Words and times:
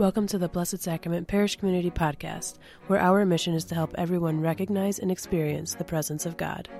Welcome 0.00 0.26
to 0.28 0.38
the 0.38 0.48
Blessed 0.48 0.80
Sacrament 0.80 1.28
Parish 1.28 1.56
Community 1.56 1.90
Podcast, 1.90 2.56
where 2.86 2.98
our 2.98 3.26
mission 3.26 3.52
is 3.52 3.66
to 3.66 3.74
help 3.74 3.94
everyone 3.98 4.40
recognize 4.40 4.98
and 4.98 5.12
experience 5.12 5.74
the 5.74 5.84
presence 5.84 6.24
of 6.24 6.38
God. 6.38 6.70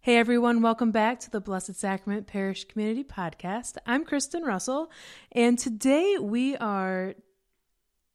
Hey 0.00 0.18
everyone, 0.18 0.62
welcome 0.62 0.92
back 0.92 1.18
to 1.18 1.30
the 1.32 1.40
Blessed 1.40 1.74
Sacrament 1.74 2.28
Parish 2.28 2.66
Community 2.66 3.02
Podcast. 3.02 3.76
I'm 3.86 4.04
Kristen 4.04 4.44
Russell, 4.44 4.92
and 5.32 5.58
today 5.58 6.16
we 6.20 6.56
are 6.58 7.16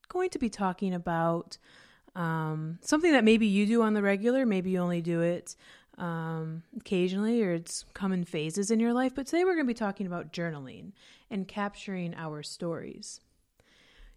going 0.07 0.29
to 0.29 0.39
be 0.39 0.47
talking 0.47 0.93
about 0.93 1.57
um, 2.15 2.79
something 2.79 3.11
that 3.11 3.25
maybe 3.25 3.45
you 3.45 3.65
do 3.65 3.81
on 3.81 3.93
the 3.93 4.01
regular, 4.01 4.45
maybe 4.45 4.69
you 4.69 4.79
only 4.79 5.01
do 5.01 5.19
it 5.19 5.57
um, 5.97 6.63
occasionally 6.77 7.43
or 7.43 7.51
it's 7.51 7.83
come 7.93 8.13
in 8.13 8.23
phases 8.23 8.71
in 8.71 8.79
your 8.79 8.93
life. 8.93 9.13
But 9.13 9.27
today 9.27 9.43
we're 9.43 9.55
going 9.55 9.67
to 9.67 9.73
be 9.73 9.73
talking 9.73 10.07
about 10.07 10.31
journaling 10.31 10.93
and 11.29 11.45
capturing 11.45 12.15
our 12.15 12.41
stories. 12.41 13.19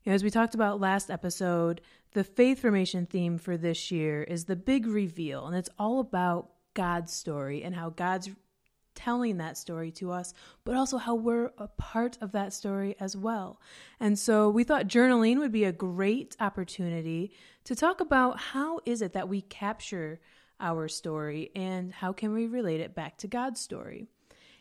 You 0.07 0.11
know, 0.11 0.15
as 0.15 0.23
we 0.23 0.31
talked 0.31 0.55
about 0.55 0.79
last 0.79 1.11
episode, 1.11 1.81
the 2.13 2.23
faith 2.23 2.61
formation 2.61 3.07
theme 3.07 3.39
for 3.39 3.57
this 3.57 3.91
year 3.91 4.23
is 4.23 4.45
the 4.45 4.55
big 4.55 4.87
reveal, 4.87 5.49
and 5.49 5.57
it's 5.57 5.69
all 5.81 5.99
about 5.99 6.51
God's 6.75 7.13
story 7.13 7.65
and 7.65 7.75
how 7.75 7.91
God's 7.91 8.31
telling 8.95 9.39
that 9.39 9.59
story 9.59 9.91
to 9.91 10.13
us, 10.13 10.33
but 10.65 10.77
also 10.77 10.97
how 10.97 11.17
we're 11.17 11.51
a 11.59 11.67
part 11.67 12.19
of 12.21 12.31
that 12.31 12.53
story 12.53 12.95
as 13.01 13.17
well. 13.17 13.61
And 13.99 14.17
so 14.17 14.49
we 14.49 14.63
thought 14.63 14.87
journaling 14.87 15.39
would 15.39 15.51
be 15.51 15.65
a 15.65 15.73
great 15.73 16.37
opportunity 16.39 17.33
to 17.65 17.75
talk 17.75 18.01
about 18.01 18.39
how 18.39 18.79
is 18.87 19.03
it 19.03 19.13
that 19.15 19.29
we 19.29 19.41
capture 19.41 20.21
our 20.61 20.87
story 20.87 21.51
and 21.57 21.93
how 21.93 22.13
can 22.13 22.33
we 22.33 22.47
relate 22.47 22.81
it 22.81 22.95
back 22.95 23.19
to 23.19 23.27
God's 23.27 23.61
story. 23.61 24.07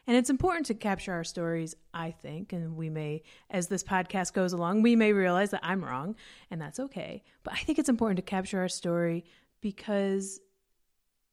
And 0.08 0.16
it's 0.16 0.30
important 0.30 0.68
to 0.68 0.76
capture 0.76 1.14
our 1.14 1.24
stories, 1.24 1.76
I 1.94 2.12
think, 2.12 2.54
and 2.54 2.76
we 2.76 2.90
may, 2.90 3.24
as 3.50 3.68
this 3.68 3.84
podcast 3.84 4.34
goes 4.34 4.54
along, 4.54 4.82
we 4.82 4.96
may 4.96 5.14
realize 5.14 5.52
that 5.52 5.62
I'm 5.64 5.84
wrong, 5.84 6.16
and 6.52 6.62
that's 6.62 6.80
okay. 6.80 7.24
But 7.44 7.54
I 7.54 7.58
think 7.58 7.80
it's 7.80 7.90
important 7.90 8.18
to 8.18 8.22
capture 8.22 8.60
our 8.60 8.70
story 8.70 9.26
because 9.62 10.40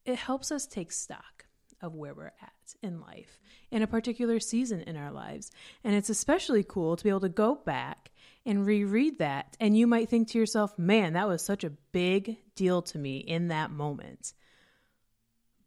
it 0.05 0.15
helps 0.15 0.51
us 0.51 0.65
take 0.65 0.91
stock 0.91 1.45
of 1.81 1.93
where 1.93 2.13
we're 2.13 2.25
at 2.41 2.53
in 2.81 3.01
life 3.01 3.39
in 3.69 3.81
a 3.81 3.87
particular 3.87 4.39
season 4.39 4.81
in 4.81 4.95
our 4.95 5.11
lives. 5.11 5.51
And 5.83 5.93
it's 5.93 6.09
especially 6.09 6.63
cool 6.63 6.95
to 6.95 7.03
be 7.03 7.09
able 7.09 7.19
to 7.21 7.29
go 7.29 7.55
back 7.55 8.11
and 8.45 8.65
reread 8.65 9.19
that. 9.19 9.55
And 9.59 9.77
you 9.77 9.85
might 9.85 10.09
think 10.09 10.29
to 10.29 10.39
yourself, 10.39 10.77
man, 10.79 11.13
that 11.13 11.27
was 11.27 11.43
such 11.43 11.63
a 11.63 11.71
big 11.91 12.37
deal 12.55 12.81
to 12.83 12.97
me 12.97 13.17
in 13.17 13.49
that 13.49 13.69
moment. 13.71 14.33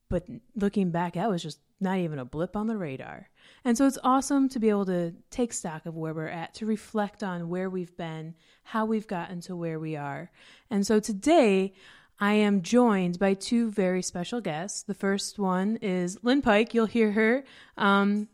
But 0.08 0.26
looking 0.54 0.90
back, 0.90 1.14
that 1.14 1.28
was 1.28 1.42
just 1.42 1.58
not 1.80 1.98
even 1.98 2.18
a 2.18 2.24
blip 2.24 2.56
on 2.56 2.66
the 2.66 2.76
radar. 2.76 3.28
And 3.64 3.76
so 3.76 3.86
it's 3.86 3.98
awesome 4.02 4.48
to 4.50 4.58
be 4.58 4.70
able 4.70 4.86
to 4.86 5.14
take 5.30 5.52
stock 5.52 5.86
of 5.86 5.94
where 5.94 6.14
we're 6.14 6.28
at, 6.28 6.54
to 6.54 6.66
reflect 6.66 7.22
on 7.22 7.48
where 7.48 7.68
we've 7.68 7.96
been, 7.96 8.34
how 8.62 8.84
we've 8.84 9.06
gotten 9.06 9.40
to 9.42 9.56
where 9.56 9.78
we 9.78 9.96
are. 9.96 10.30
And 10.70 10.86
so 10.86 11.00
today, 11.00 11.74
I 12.18 12.32
am 12.32 12.62
joined 12.62 13.18
by 13.18 13.34
two 13.34 13.70
very 13.70 14.00
special 14.00 14.40
guests. 14.40 14.82
The 14.82 14.94
first 14.94 15.38
one 15.38 15.76
is 15.82 16.18
Lynn 16.22 16.40
Pike. 16.40 16.72
You'll 16.72 16.86
hear 16.86 17.12
her 17.12 17.44
um, 17.76 18.28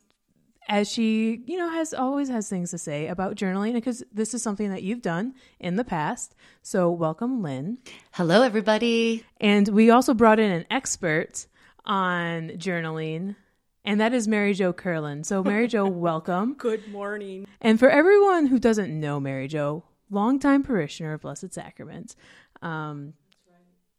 as 0.69 0.89
she, 0.89 1.43
you 1.47 1.57
know, 1.57 1.69
has 1.69 1.93
always 1.93 2.29
has 2.29 2.49
things 2.49 2.71
to 2.71 2.79
say 2.79 3.09
about 3.09 3.35
journaling 3.35 3.73
because 3.73 4.05
this 4.13 4.35
is 4.35 4.43
something 4.43 4.71
that 4.71 4.85
you've 4.85 5.03
done 5.03 5.35
in 5.59 5.75
the 5.75 5.85
past. 5.85 6.37
So 6.63 6.93
welcome, 6.93 7.43
Lynn. 7.43 7.79
Hello, 8.13 8.43
everybody. 8.43 9.25
And 9.41 9.67
we 9.69 9.91
also 9.91 10.15
brought 10.15 10.39
in 10.39 10.53
an 10.53 10.65
expert 10.71 11.47
on 11.85 12.51
journaling, 12.51 13.37
and 13.85 14.01
that 14.01 14.13
is 14.13 14.29
Mary 14.29 14.55
Jo 14.55 14.73
Curlin. 14.73 15.25
So, 15.25 15.43
Mary 15.43 15.69
Jo, 15.69 15.87
welcome. 15.89 16.55
Good 16.55 16.89
morning. 16.89 17.47
And 17.61 17.79
for 17.79 17.89
everyone 17.89 18.47
who 18.47 18.59
doesn't 18.59 18.99
know 18.99 19.19
Mary 19.21 19.49
Jo, 19.49 19.85
longtime 20.11 20.63
parishioner 20.63 21.15
of 21.15 21.23
Blessed 21.23 21.53
Sacrament, 21.53 22.15
um, 22.61 23.15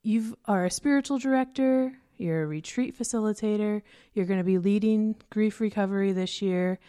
you 0.04 0.38
are 0.46 0.66
a 0.66 0.72
spiritual 0.72 1.18
director, 1.18 1.94
you're 2.18 2.44
a 2.44 2.48
retreat 2.48 2.98
facilitator, 2.98 3.82
you're 4.14 4.26
going 4.26 4.40
to 4.40 4.44
be 4.44 4.58
leading 4.58 5.16
grief 5.30 5.60
recovery 5.60 6.12
this 6.12 6.42
year. 6.42 6.80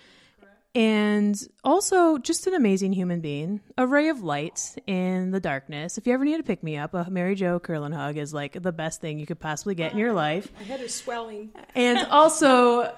And 0.75 1.41
also, 1.63 2.19
just 2.19 2.49
an 2.49 2.55
amazing 2.55 2.93
human 2.93 3.21
being, 3.21 3.61
a 3.79 3.87
ray 3.87 4.09
of 4.09 4.25
light 4.25 4.75
in 4.89 5.31
the 5.31 5.39
darkness. 5.39 5.99
If 5.99 6.07
you 6.09 6.15
ever 6.15 6.25
need 6.25 6.39
to 6.39 6.43
pick 6.43 6.65
me 6.65 6.77
up, 6.77 6.95
a 6.95 7.09
Mary 7.09 7.37
Jo 7.37 7.61
Curlin 7.61 7.93
hug 7.93 8.17
is 8.17 8.35
like 8.35 8.61
the 8.61 8.73
best 8.73 9.01
thing 9.01 9.21
you 9.21 9.27
could 9.27 9.39
possibly 9.39 9.77
get 9.77 9.93
in 9.93 9.99
your 9.99 10.13
life. 10.13 10.51
My 10.59 10.65
head 10.65 10.81
is 10.81 10.93
swelling. 10.93 11.53
And 11.77 11.99
also, 12.11 12.93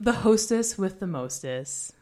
the 0.00 0.12
hostess 0.12 0.78
with 0.78 0.98
the 0.98 1.06
mostest. 1.06 1.92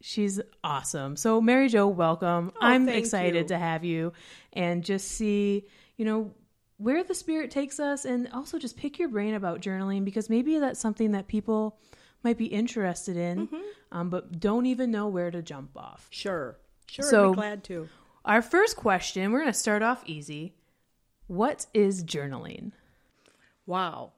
She's 0.00 0.40
awesome. 0.64 1.14
So, 1.14 1.40
Mary 1.40 1.68
Jo, 1.68 1.86
welcome. 1.86 2.50
Oh, 2.56 2.58
I'm 2.60 2.88
excited 2.88 3.42
you. 3.42 3.48
to 3.48 3.58
have 3.58 3.84
you 3.84 4.12
and 4.52 4.82
just 4.82 5.06
see, 5.06 5.66
you 5.96 6.04
know, 6.04 6.32
where 6.78 7.04
the 7.04 7.14
spirit 7.14 7.52
takes 7.52 7.78
us 7.78 8.04
and 8.04 8.28
also 8.32 8.58
just 8.58 8.76
pick 8.76 8.98
your 8.98 9.08
brain 9.08 9.34
about 9.34 9.60
journaling 9.60 10.04
because 10.04 10.28
maybe 10.28 10.58
that's 10.58 10.80
something 10.80 11.12
that 11.12 11.28
people 11.28 11.78
might 12.24 12.38
be 12.38 12.46
interested 12.46 13.16
in, 13.16 13.46
Mm-hmm. 13.48 13.60
um, 13.90 14.10
but 14.10 14.38
don't 14.40 14.66
even 14.66 14.90
know 14.90 15.08
where 15.08 15.30
to 15.30 15.42
jump 15.42 15.70
off. 15.76 16.06
Sure. 16.10 16.58
Sure, 16.86 17.04
So- 17.04 17.28
I'd 17.30 17.32
be 17.32 17.36
glad 17.36 17.64
to. 17.64 17.88
Our 18.24 18.40
first 18.42 18.76
question, 18.76 19.32
we're 19.32 19.40
going 19.40 19.52
to 19.52 19.58
start 19.58 19.82
off 19.82 20.02
easy. 20.06 20.54
What 21.26 21.66
is 21.74 22.04
journaling? 22.04 22.70
Wow. 23.66 24.12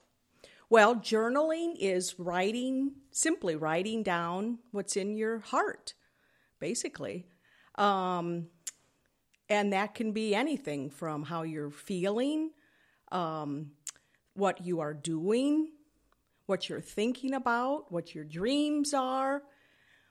Well, 0.69 0.97
journaling 0.97 1.75
is 1.79 2.19
writing, 2.19 2.93
simply 3.13 3.57
writing 3.57 4.03
down 4.03 4.59
what's 4.73 4.97
in 4.97 5.17
your 5.17 5.39
heart, 5.39 5.95
basically. 6.59 7.27
Um, 7.77 8.49
and 9.49 9.73
that 9.73 9.95
can 9.95 10.13
be 10.13 10.35
anything 10.35 10.91
from 10.91 11.23
how 11.23 11.43
you're 11.43 11.71
feeling, 11.71 12.51
um, 13.13 13.71
what 14.35 14.65
you 14.67 14.81
are 14.81 14.95
doing, 14.95 15.71
what 16.47 16.69
you're 16.69 16.81
thinking 16.81 17.35
about, 17.35 17.91
what 17.91 18.15
your 18.15 18.25
dreams 18.25 18.93
are, 18.93 19.43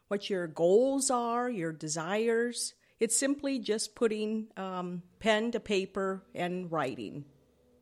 what 0.08 0.30
your 0.30 0.48
goals 0.48 1.12
are, 1.12 1.50
your 1.50 1.72
desires. 1.72 2.74
It's 3.00 3.18
simply 3.18 3.60
just 3.60 3.96
putting 3.96 4.48
um, 4.58 5.04
pen 5.20 5.52
to 5.52 5.60
paper 5.60 6.24
and 6.34 6.72
writing. 6.72 7.26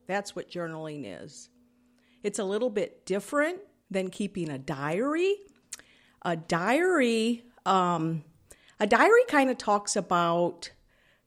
That's 0.08 0.36
what 0.36 0.50
journaling 0.50 1.24
is. 1.24 1.50
It's 2.24 2.40
a 2.40 2.44
little 2.44 2.70
bit 2.70 3.06
different 3.06 3.60
than 3.90 4.10
keeping 4.10 4.50
a 4.50 4.58
diary. 4.58 5.36
A 6.24 6.36
diary, 6.36 7.44
um, 7.66 8.24
a 8.80 8.88
diary 8.88 9.24
kind 9.28 9.50
of 9.50 9.58
talks 9.58 9.96
about 9.96 10.72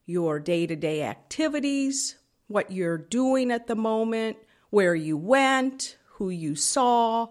your 0.07 0.39
day 0.39 0.67
to 0.67 0.77
day 0.77 1.03
activities, 1.03 2.17
what 2.47 2.71
you're 2.71 2.99
doing 2.99 3.51
at 3.51 3.67
the 3.67 3.75
moment, 3.75 4.37
where 4.71 4.95
you 4.95 5.17
went, 5.17 5.97
who 6.25 6.31
you 6.31 6.57
saw, 6.57 7.29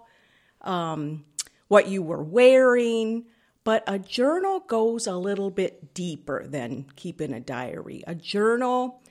um, 0.61 1.25
what 1.67 1.87
you 1.87 2.03
were 2.03 2.21
wearing. 2.21 3.25
But 3.63 3.83
a 3.87 3.97
journal 3.97 4.59
goes 4.59 5.07
a 5.07 5.15
little 5.15 5.49
bit 5.49 5.95
deeper 5.95 6.45
than 6.45 6.85
keeping 6.95 7.33
a 7.33 7.39
diary. 7.39 8.03
A 8.05 8.13
journal 8.13 9.01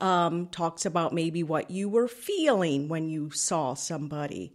um, 0.00 0.46
talks 0.48 0.86
about 0.86 1.12
maybe 1.12 1.42
what 1.42 1.72
you 1.72 1.88
were 1.88 2.06
feeling 2.06 2.88
when 2.88 3.08
you 3.08 3.30
saw 3.30 3.74
somebody, 3.74 4.52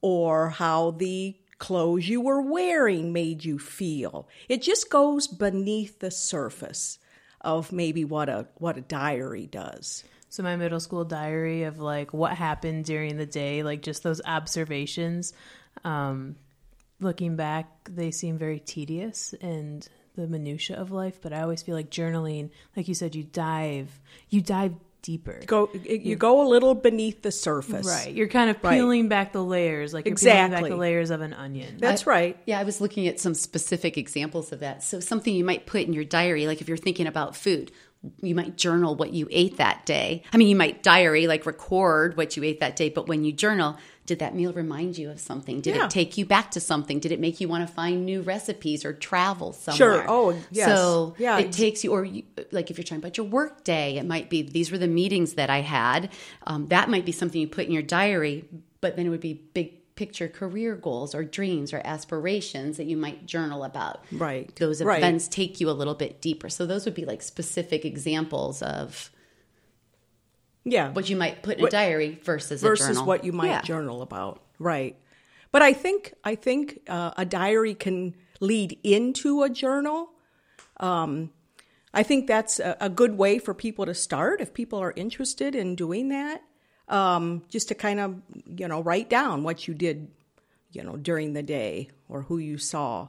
or 0.00 0.48
how 0.48 0.92
the 0.92 1.36
clothes 1.58 2.08
you 2.08 2.20
were 2.20 2.40
wearing 2.40 3.12
made 3.12 3.44
you 3.44 3.58
feel. 3.58 4.26
It 4.48 4.62
just 4.62 4.88
goes 4.88 5.26
beneath 5.26 5.98
the 5.98 6.10
surface 6.10 6.98
of 7.40 7.70
maybe 7.70 8.04
what 8.04 8.28
a 8.30 8.46
what 8.54 8.78
a 8.78 8.82
diary 8.82 9.46
does. 9.46 10.04
So 10.32 10.42
my 10.42 10.56
middle 10.56 10.80
school 10.80 11.04
diary 11.04 11.64
of 11.64 11.78
like 11.78 12.14
what 12.14 12.32
happened 12.32 12.86
during 12.86 13.18
the 13.18 13.26
day, 13.26 13.62
like 13.62 13.82
just 13.82 14.02
those 14.02 14.22
observations. 14.24 15.34
Um, 15.84 16.36
looking 17.00 17.36
back, 17.36 17.68
they 17.90 18.10
seem 18.12 18.38
very 18.38 18.58
tedious 18.58 19.34
and 19.42 19.86
the 20.16 20.26
minutia 20.26 20.78
of 20.78 20.90
life. 20.90 21.20
But 21.20 21.34
I 21.34 21.42
always 21.42 21.60
feel 21.62 21.74
like 21.76 21.90
journaling, 21.90 22.48
like 22.74 22.88
you 22.88 22.94
said, 22.94 23.14
you 23.14 23.24
dive, 23.24 23.90
you 24.30 24.40
dive 24.40 24.72
deeper. 25.02 25.38
Go 25.44 25.68
you 25.74 26.16
go 26.16 26.40
a 26.40 26.48
little 26.48 26.74
beneath 26.74 27.20
the 27.20 27.30
surface. 27.32 27.86
Right, 27.86 28.14
you're 28.14 28.28
kind 28.28 28.48
of 28.48 28.56
Right. 28.64 28.72
peeling 28.76 29.08
back 29.08 29.34
the 29.34 29.44
layers, 29.44 29.92
like 29.92 30.06
you're 30.06 30.16
peeling 30.16 30.34
back 30.36 30.46
Exactly. 30.46 30.70
the 30.70 30.76
layers 30.76 31.10
of 31.10 31.20
an 31.20 31.34
onion. 31.34 31.76
That's 31.78 32.06
I- 32.06 32.10
right. 32.10 32.38
Yeah, 32.46 32.58
I 32.58 32.62
was 32.64 32.80
looking 32.80 33.06
at 33.06 33.20
some 33.20 33.34
specific 33.34 33.98
examples 33.98 34.50
of 34.50 34.60
that. 34.60 34.82
So, 34.82 34.98
something 34.98 35.34
you 35.34 35.44
might 35.44 35.66
put 35.66 35.82
in 35.82 35.92
your 35.92 36.04
diary, 36.04 36.46
like 36.46 36.62
if 36.62 36.68
you're 36.68 36.78
thinking 36.78 37.06
about 37.06 37.36
food, 37.36 37.70
you 38.20 38.34
might 38.34 38.56
journal 38.56 38.94
what 38.96 39.12
you 39.12 39.28
ate 39.30 39.56
that 39.58 39.86
day. 39.86 40.22
I 40.32 40.36
mean, 40.36 40.48
you 40.48 40.56
might 40.56 40.82
diary, 40.82 41.26
like 41.26 41.46
record 41.46 42.16
what 42.16 42.36
you 42.36 42.42
ate 42.42 42.60
that 42.60 42.74
day, 42.76 42.88
but 42.88 43.06
when 43.06 43.24
you 43.24 43.32
journal, 43.32 43.76
did 44.06 44.18
that 44.18 44.34
meal 44.34 44.52
remind 44.52 44.98
you 44.98 45.08
of 45.10 45.20
something? 45.20 45.60
Did 45.60 45.76
Yeah. 45.76 45.84
it 45.84 45.90
take 45.90 46.18
you 46.18 46.26
back 46.26 46.50
to 46.52 46.60
something? 46.60 46.98
Did 46.98 47.12
it 47.12 47.20
make 47.20 47.40
you 47.40 47.46
want 47.46 47.66
to 47.66 47.72
find 47.72 48.04
new 48.04 48.20
recipes 48.22 48.84
or 48.84 48.92
travel 48.92 49.52
somewhere? 49.52 49.76
Sure. 49.76 50.04
Oh, 50.08 50.34
yes. 50.50 50.66
So 50.66 51.14
Yeah, 51.18 51.38
it 51.38 51.52
takes 51.52 51.84
you, 51.84 51.92
or 51.92 52.04
you, 52.04 52.24
like 52.50 52.70
if 52.72 52.76
you're 52.78 52.82
talking 52.84 52.98
about 52.98 53.16
your 53.16 53.26
work 53.26 53.62
day, 53.62 53.96
it 53.98 54.04
might 54.06 54.28
be 54.28 54.42
these 54.42 54.72
were 54.72 54.78
the 54.78 54.88
meetings 54.88 55.34
that 55.34 55.50
I 55.50 55.60
had. 55.60 56.10
Um, 56.44 56.66
that 56.68 56.90
might 56.90 57.04
be 57.04 57.12
something 57.12 57.40
you 57.40 57.46
put 57.46 57.66
in 57.66 57.72
your 57.72 57.82
diary, 57.82 58.44
but 58.80 58.96
then 58.96 59.06
it 59.06 59.10
would 59.10 59.20
be 59.20 59.34
big 59.54 59.74
picture 59.94 60.28
career 60.28 60.74
goals 60.74 61.14
or 61.14 61.22
dreams 61.24 61.72
or 61.72 61.80
aspirations 61.84 62.76
that 62.78 62.84
you 62.86 62.96
might 62.96 63.26
journal 63.26 63.62
about. 63.64 64.04
Right. 64.10 64.54
Those 64.56 64.82
right. 64.82 64.98
events 64.98 65.28
take 65.28 65.60
you 65.60 65.68
a 65.68 65.72
little 65.72 65.94
bit 65.94 66.20
deeper. 66.20 66.48
So 66.48 66.64
those 66.66 66.84
would 66.84 66.94
be 66.94 67.04
like 67.04 67.22
specific 67.22 67.84
examples 67.84 68.62
of 68.62 69.10
yeah 70.64 70.92
what 70.92 71.10
you 71.10 71.16
might 71.16 71.42
put 71.42 71.58
in 71.58 71.66
a 71.66 71.70
diary 71.70 72.20
versus 72.22 72.62
versus 72.62 72.86
a 72.86 72.92
journal. 72.92 73.06
what 73.06 73.24
you 73.24 73.32
might 73.32 73.48
Yeah. 73.48 73.62
journal 73.62 74.02
about. 74.02 74.42
Right. 74.58 74.96
But 75.50 75.62
I 75.62 75.72
think 75.72 76.14
I 76.24 76.34
think 76.34 76.80
uh, 76.88 77.12
a 77.16 77.24
diary 77.24 77.74
can 77.74 78.14
lead 78.40 78.78
into 78.82 79.42
a 79.42 79.50
journal. 79.50 80.10
Um, 80.78 81.30
I 81.92 82.02
think 82.02 82.26
that's 82.26 82.58
a, 82.58 82.76
a 82.80 82.88
good 82.88 83.18
way 83.18 83.38
for 83.38 83.52
people 83.52 83.84
to 83.86 83.94
start 83.94 84.40
if 84.40 84.54
people 84.54 84.78
are 84.78 84.92
interested 84.96 85.54
in 85.54 85.76
doing 85.76 86.08
that. 86.08 86.42
Um, 86.92 87.42
just 87.48 87.68
to 87.68 87.74
kind 87.74 87.98
of 88.00 88.20
you 88.46 88.68
know 88.68 88.82
write 88.82 89.08
down 89.08 89.42
what 89.42 89.66
you 89.66 89.74
did, 89.74 90.08
you 90.72 90.84
know, 90.84 90.96
during 90.96 91.32
the 91.32 91.42
day 91.42 91.88
or 92.08 92.22
who 92.22 92.38
you 92.38 92.58
saw, 92.58 93.08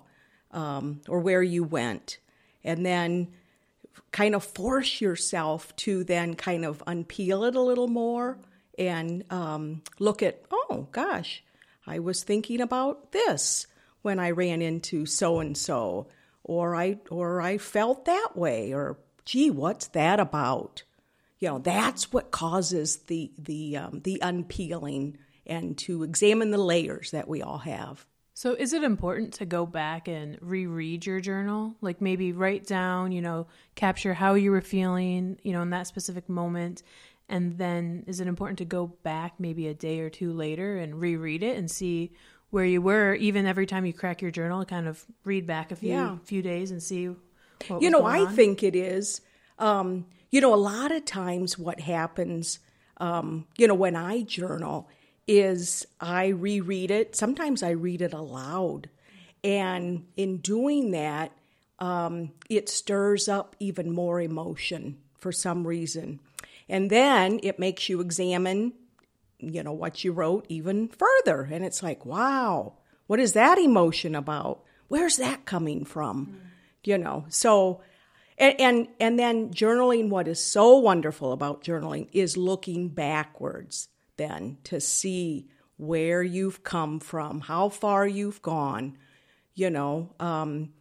um, 0.51 1.01
or 1.09 1.19
where 1.19 1.44
you 1.44 1.63
went, 1.63 2.18
and 2.63 2.85
then 2.85 3.27
kind 4.12 4.35
of 4.35 4.44
force 4.44 5.01
yourself 5.01 5.75
to 5.75 6.03
then 6.03 6.35
kind 6.35 6.65
of 6.65 6.83
unpeel 6.85 7.47
it 7.47 7.56
a 7.56 7.62
little 7.62 7.88
more 7.88 8.38
and 8.77 9.24
um, 9.31 9.81
look 10.00 10.24
at, 10.24 10.41
oh 10.51 10.88
gosh, 10.91 11.44
I 11.85 12.00
was 12.00 12.24
thinking 12.24 12.62
about 12.62 13.12
this 13.12 13.68
when 14.01 14.19
I 14.19 14.31
ran 14.31 14.62
into 14.62 15.06
so 15.06 15.39
and 15.39 15.57
so, 15.57 16.07
or 16.44 16.75
I 16.75 17.00
or 17.09 17.41
I 17.41 17.57
felt 17.57 18.06
that 18.06 18.30
way, 18.35 18.74
or 18.74 18.97
gee, 19.25 19.50
what's 19.50 19.88
that 19.88 20.19
about? 20.19 20.83
You 21.44 21.50
know, 21.50 21.60
that's 21.60 22.13
what 22.13 22.31
causes 22.31 23.00
the 23.07 23.30
the 23.38 23.75
um, 23.75 24.00
the 24.06 24.18
unpeeling 24.22 25.18
and 25.45 25.78
to 25.80 26.04
examine 26.04 26.51
the 26.51 26.57
layers 26.57 27.12
that 27.12 27.28
we 27.28 27.42
all 27.42 27.57
have. 27.57 28.06
So, 28.34 28.54
is 28.54 28.72
it 28.72 28.81
important 28.81 29.34
to 29.34 29.45
go 29.45 29.66
back 29.66 30.07
and 30.07 30.38
reread 30.40 31.06
your 31.06 31.19
journal? 31.19 31.75
Like 31.81 32.00
maybe 32.00 32.31
write 32.31 32.66
down, 32.66 33.12
you 33.12 33.22
know, 33.22 33.48
capture 33.75 34.13
how 34.13 34.36
you 34.36 34.51
were 34.51 34.62
feeling, 34.62 35.38
you 35.44 35.51
know, 35.51 35.62
in 35.63 35.72
that 35.72 35.88
specific 35.88 36.30
moment. 36.30 36.81
And 37.28 37.57
then 37.57 38.06
is 38.07 38.22
it 38.22 38.28
important 38.28 38.60
to 38.60 38.66
go 38.66 38.88
back 38.88 39.34
maybe 39.38 39.68
a 39.68 39.74
day 39.74 40.00
or 40.00 40.10
two 40.10 40.31
later 40.31 40.78
and 40.78 40.98
reread 40.98 41.44
it 41.44 41.57
and 41.57 41.69
see 41.69 42.13
where 42.51 42.63
you 42.63 42.81
were, 42.81 43.16
even 43.16 43.45
every 43.45 43.66
time 43.66 43.86
you 43.86 43.92
crack 43.92 44.22
your 44.22 44.31
journal, 44.31 44.63
kind 44.63 44.88
of 44.88 45.06
read 45.25 45.45
back 45.45 45.74
a 45.74 45.75
few 45.75 45.90
Yeah. 45.92 46.18
few 46.24 46.42
days 46.42 46.72
and 46.72 46.81
see 46.81 47.10
what 47.68 47.81
you 47.81 47.90
know 47.90 48.06
i 48.06 48.19
on? 48.19 48.34
think 48.34 48.63
it 48.63 48.78
is 48.78 49.19
um, 49.60 50.06
you 50.33 50.41
know 50.41 50.53
a 50.53 50.56
lot 50.56 50.91
of 50.91 51.06
times 51.06 51.59
what 51.59 51.80
happens 51.80 52.57
um, 52.97 53.45
you 53.56 53.68
know 53.68 53.75
when 53.75 53.95
i 53.95 54.24
journal 54.24 54.89
is 55.27 55.85
i 56.01 56.27
reread 56.27 56.89
it. 56.89 57.15
Sometimes 57.15 57.62
i 57.62 57.69
read 57.69 58.01
it 58.01 58.13
aloud. 58.13 58.89
And 59.44 60.07
in 60.18 60.38
doing 60.38 60.91
that 60.91 61.31
um, 61.77 62.31
it 62.50 62.68
stirs 62.68 63.30
up 63.30 63.56
even 63.59 63.91
more 63.91 64.19
emotion 64.21 64.97
for 65.18 65.31
some 65.31 65.68
reason. 65.68 66.19
And 66.68 66.89
then 66.89 67.39
it 67.44 67.59
makes 67.59 67.88
you 67.88 68.01
examine 68.01 68.74
you 69.38 69.62
know 69.62 69.74
what 69.74 70.03
you 70.03 70.13
wrote 70.13 70.47
even 70.50 70.88
further. 70.88 71.47
And 71.51 71.63
it's 71.63 71.83
like 71.83 72.07
wow 72.07 72.74
what 73.06 73.19
is 73.19 73.33
that 73.33 73.59
emotion 73.59 74.15
about? 74.15 74.63
Where's 74.88 75.18
that 75.18 75.45
coming 75.45 75.85
from? 75.85 76.39
You 76.83 76.97
know 76.97 77.25
so 77.30 77.81
and, 78.38 78.59
and 78.59 78.88
and 79.00 79.19
then 79.19 79.50
journaling 79.50 80.09
what 80.09 80.27
is 80.27 80.44
so 80.44 80.77
wonderful 80.77 81.31
about 81.31 81.63
journaling 81.63 82.07
is 82.12 82.38
looking 82.38 82.89
backwards 82.89 83.89
then 84.18 84.57
to 84.63 84.80
see 84.80 85.47
where 85.77 86.24
you've 86.24 86.63
come 86.63 87.00
from 87.00 87.41
how 87.41 87.69
far 87.69 88.07
you've 88.07 88.41
gone 88.41 88.97
you 89.56 89.69
know 89.69 90.13
um, 90.19 90.74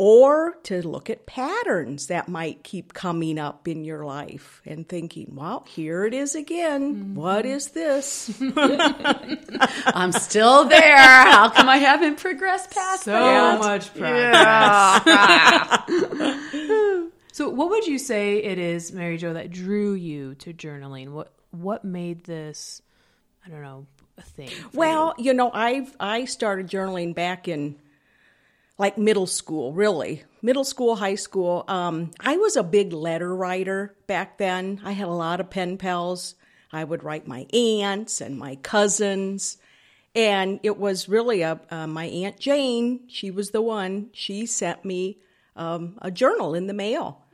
or 0.00 0.54
to 0.62 0.86
look 0.86 1.10
at 1.10 1.26
patterns 1.26 2.06
that 2.06 2.28
might 2.28 2.62
keep 2.62 2.94
coming 2.94 3.36
up 3.36 3.66
in 3.66 3.84
your 3.84 4.04
life 4.04 4.62
and 4.64 4.88
thinking, 4.88 5.34
well, 5.34 5.66
here 5.68 6.04
it 6.06 6.14
is 6.14 6.36
again. 6.36 7.16
What 7.16 7.44
is 7.44 7.70
this? 7.70 8.30
I'm 9.86 10.12
still 10.12 10.66
there. 10.66 10.96
How 10.96 11.50
come 11.50 11.68
I 11.68 11.78
haven't 11.78 12.20
progressed 12.20 12.70
past 12.70 13.02
so 13.02 13.10
that? 13.10 13.58
much 13.58 13.92
progress. 13.92 15.02
so, 17.32 17.48
what 17.48 17.70
would 17.70 17.88
you 17.88 17.98
say 17.98 18.38
it 18.38 18.58
is, 18.58 18.92
Mary 18.92 19.16
Jo, 19.18 19.32
that 19.32 19.50
drew 19.50 19.94
you 19.94 20.36
to 20.36 20.54
journaling? 20.54 21.10
What 21.10 21.32
what 21.50 21.84
made 21.84 22.22
this? 22.22 22.82
I 23.44 23.50
don't 23.50 23.62
know 23.62 23.86
a 24.16 24.22
thing. 24.22 24.48
for 24.48 24.78
well, 24.78 25.14
you 25.18 25.34
know, 25.34 25.50
I've 25.52 25.96
I 25.98 26.26
started 26.26 26.68
journaling 26.68 27.16
back 27.16 27.48
in 27.48 27.76
like 28.78 28.96
middle 28.96 29.26
school, 29.26 29.72
really. 29.72 30.22
Middle 30.40 30.64
school, 30.64 30.96
high 30.96 31.16
school. 31.16 31.64
Um, 31.66 32.12
I 32.20 32.36
was 32.36 32.56
a 32.56 32.62
big 32.62 32.92
letter 32.92 33.34
writer 33.34 33.96
back 34.06 34.38
then. 34.38 34.80
I 34.84 34.92
had 34.92 35.08
a 35.08 35.12
lot 35.12 35.40
of 35.40 35.50
pen 35.50 35.76
pals. 35.76 36.36
I 36.72 36.84
would 36.84 37.02
write 37.02 37.26
my 37.26 37.46
aunts 37.52 38.20
and 38.20 38.38
my 38.38 38.56
cousins. 38.56 39.58
And 40.14 40.60
it 40.62 40.78
was 40.78 41.08
really 41.08 41.42
a, 41.42 41.60
uh, 41.70 41.86
my 41.86 42.06
Aunt 42.06 42.38
Jane, 42.38 43.00
she 43.08 43.30
was 43.30 43.50
the 43.50 43.62
one, 43.62 44.10
she 44.12 44.46
sent 44.46 44.84
me 44.84 45.18
um, 45.54 45.98
a 46.00 46.10
journal 46.10 46.54
in 46.54 46.66
the 46.66 46.74
mail. 46.74 47.24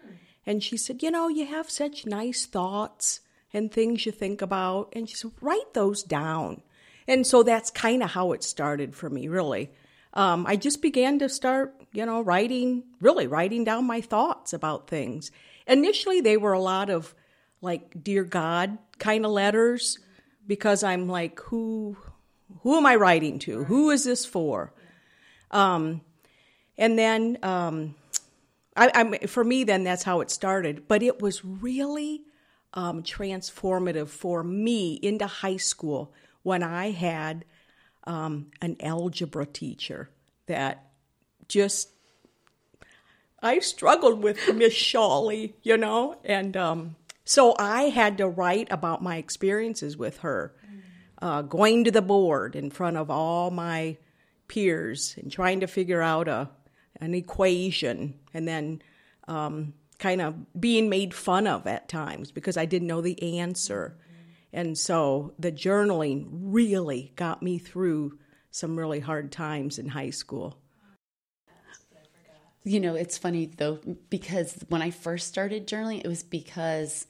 And 0.46 0.62
she 0.62 0.76
said, 0.76 1.02
You 1.02 1.10
know, 1.10 1.28
you 1.28 1.46
have 1.46 1.70
such 1.70 2.06
nice 2.06 2.46
thoughts 2.46 3.20
and 3.52 3.70
things 3.70 4.04
you 4.04 4.12
think 4.12 4.42
about. 4.42 4.92
And 4.94 5.08
she 5.08 5.14
said, 5.14 5.30
Write 5.40 5.72
those 5.72 6.02
down. 6.02 6.62
And 7.06 7.26
so 7.26 7.42
that's 7.42 7.70
kind 7.70 8.02
of 8.02 8.10
how 8.10 8.32
it 8.32 8.42
started 8.42 8.94
for 8.94 9.08
me, 9.08 9.28
really. 9.28 9.70
Um, 10.14 10.46
I 10.46 10.56
just 10.56 10.80
began 10.80 11.18
to 11.18 11.28
start, 11.28 11.74
you 11.92 12.06
know, 12.06 12.22
writing, 12.22 12.84
really 13.00 13.26
writing 13.26 13.64
down 13.64 13.84
my 13.84 14.00
thoughts 14.00 14.52
about 14.52 14.88
things. 14.88 15.30
Initially, 15.66 16.20
they 16.20 16.36
were 16.36 16.52
a 16.52 16.60
lot 16.60 16.88
of 16.88 17.14
like, 17.60 18.02
Dear 18.02 18.24
God 18.24 18.78
kind 18.98 19.24
of 19.24 19.32
letters 19.32 19.98
because 20.46 20.84
I'm 20.84 21.08
like, 21.08 21.40
who, 21.40 21.96
who 22.62 22.76
am 22.76 22.86
I 22.86 22.94
writing 22.94 23.38
to? 23.40 23.64
Who 23.64 23.90
is 23.90 24.04
this 24.04 24.24
for? 24.24 24.72
Um, 25.50 26.00
and 26.78 26.98
then, 26.98 27.38
um, 27.42 27.96
I, 28.76 28.90
I'm 28.94 29.14
for 29.28 29.44
me, 29.44 29.64
then 29.64 29.84
that's 29.84 30.02
how 30.02 30.20
it 30.20 30.30
started. 30.30 30.88
But 30.88 31.02
it 31.02 31.20
was 31.22 31.44
really 31.44 32.22
um, 32.74 33.02
transformative 33.02 34.08
for 34.08 34.42
me 34.42 34.94
into 34.94 35.26
high 35.26 35.56
school 35.56 36.12
when 36.42 36.62
I 36.62 36.90
had 36.90 37.44
um, 38.06 38.46
an 38.60 38.76
algebra 38.80 39.46
teacher 39.46 40.10
that 40.46 40.86
just 41.48 41.90
I 43.42 43.58
struggled 43.58 44.22
with 44.22 44.54
Miss 44.54 44.72
Shawley, 44.72 45.54
you 45.62 45.76
know, 45.76 46.16
and 46.24 46.56
um, 46.56 46.96
so 47.24 47.54
I 47.58 47.84
had 47.84 48.18
to 48.18 48.28
write 48.28 48.68
about 48.70 49.02
my 49.02 49.16
experiences 49.16 49.96
with 49.96 50.18
her, 50.18 50.54
uh, 51.20 51.42
going 51.42 51.84
to 51.84 51.90
the 51.90 52.02
board 52.02 52.56
in 52.56 52.70
front 52.70 52.96
of 52.96 53.10
all 53.10 53.50
my 53.50 53.98
peers 54.48 55.14
and 55.18 55.30
trying 55.30 55.60
to 55.60 55.66
figure 55.66 56.02
out 56.02 56.28
a 56.28 56.50
an 57.00 57.12
equation, 57.12 58.14
and 58.32 58.46
then 58.46 58.80
um, 59.26 59.74
kind 59.98 60.20
of 60.20 60.60
being 60.60 60.88
made 60.88 61.12
fun 61.12 61.46
of 61.46 61.66
at 61.66 61.88
times 61.88 62.30
because 62.30 62.56
I 62.56 62.66
didn't 62.66 62.88
know 62.88 63.00
the 63.00 63.38
answer. 63.40 63.96
And 64.54 64.78
so 64.78 65.34
the 65.36 65.50
journaling 65.50 66.28
really 66.30 67.12
got 67.16 67.42
me 67.42 67.58
through 67.58 68.18
some 68.52 68.78
really 68.78 69.00
hard 69.00 69.32
times 69.32 69.80
in 69.80 69.88
high 69.88 70.10
school. 70.10 70.56
You 72.62 72.80
know, 72.80 72.94
it's 72.94 73.18
funny 73.18 73.46
though, 73.46 73.80
because 74.08 74.64
when 74.68 74.80
I 74.80 74.90
first 74.90 75.26
started 75.28 75.66
journaling, 75.66 76.02
it 76.02 76.08
was 76.08 76.22
because 76.22 77.06